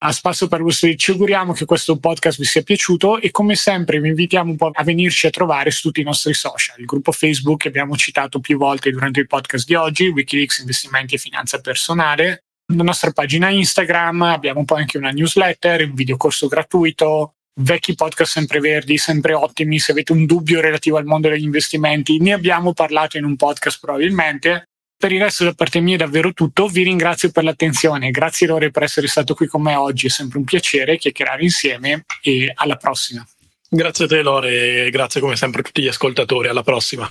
[0.00, 4.00] a spasso per vostri ci auguriamo che questo podcast vi sia piaciuto e come sempre
[4.00, 7.10] vi invitiamo un po' a venirci a trovare su tutti i nostri social, il gruppo
[7.10, 11.60] Facebook che abbiamo citato più volte durante il podcast di oggi, Wikileaks Investimenti e Finanza
[11.60, 18.32] Personale, la nostra pagina Instagram, abbiamo poi anche una newsletter, un videocorso gratuito, vecchi podcast
[18.32, 22.72] sempre verdi, sempre ottimi, se avete un dubbio relativo al mondo degli investimenti, ne abbiamo
[22.72, 24.64] parlato in un podcast probabilmente.
[24.96, 28.70] Per il resto da parte mia è davvero tutto, vi ringrazio per l'attenzione, grazie Lore
[28.70, 32.76] per essere stato qui con me oggi, è sempre un piacere chiacchierare insieme e alla
[32.76, 33.24] prossima.
[33.70, 37.08] Grazie a te Lore e grazie come sempre a tutti gli ascoltatori, alla prossima.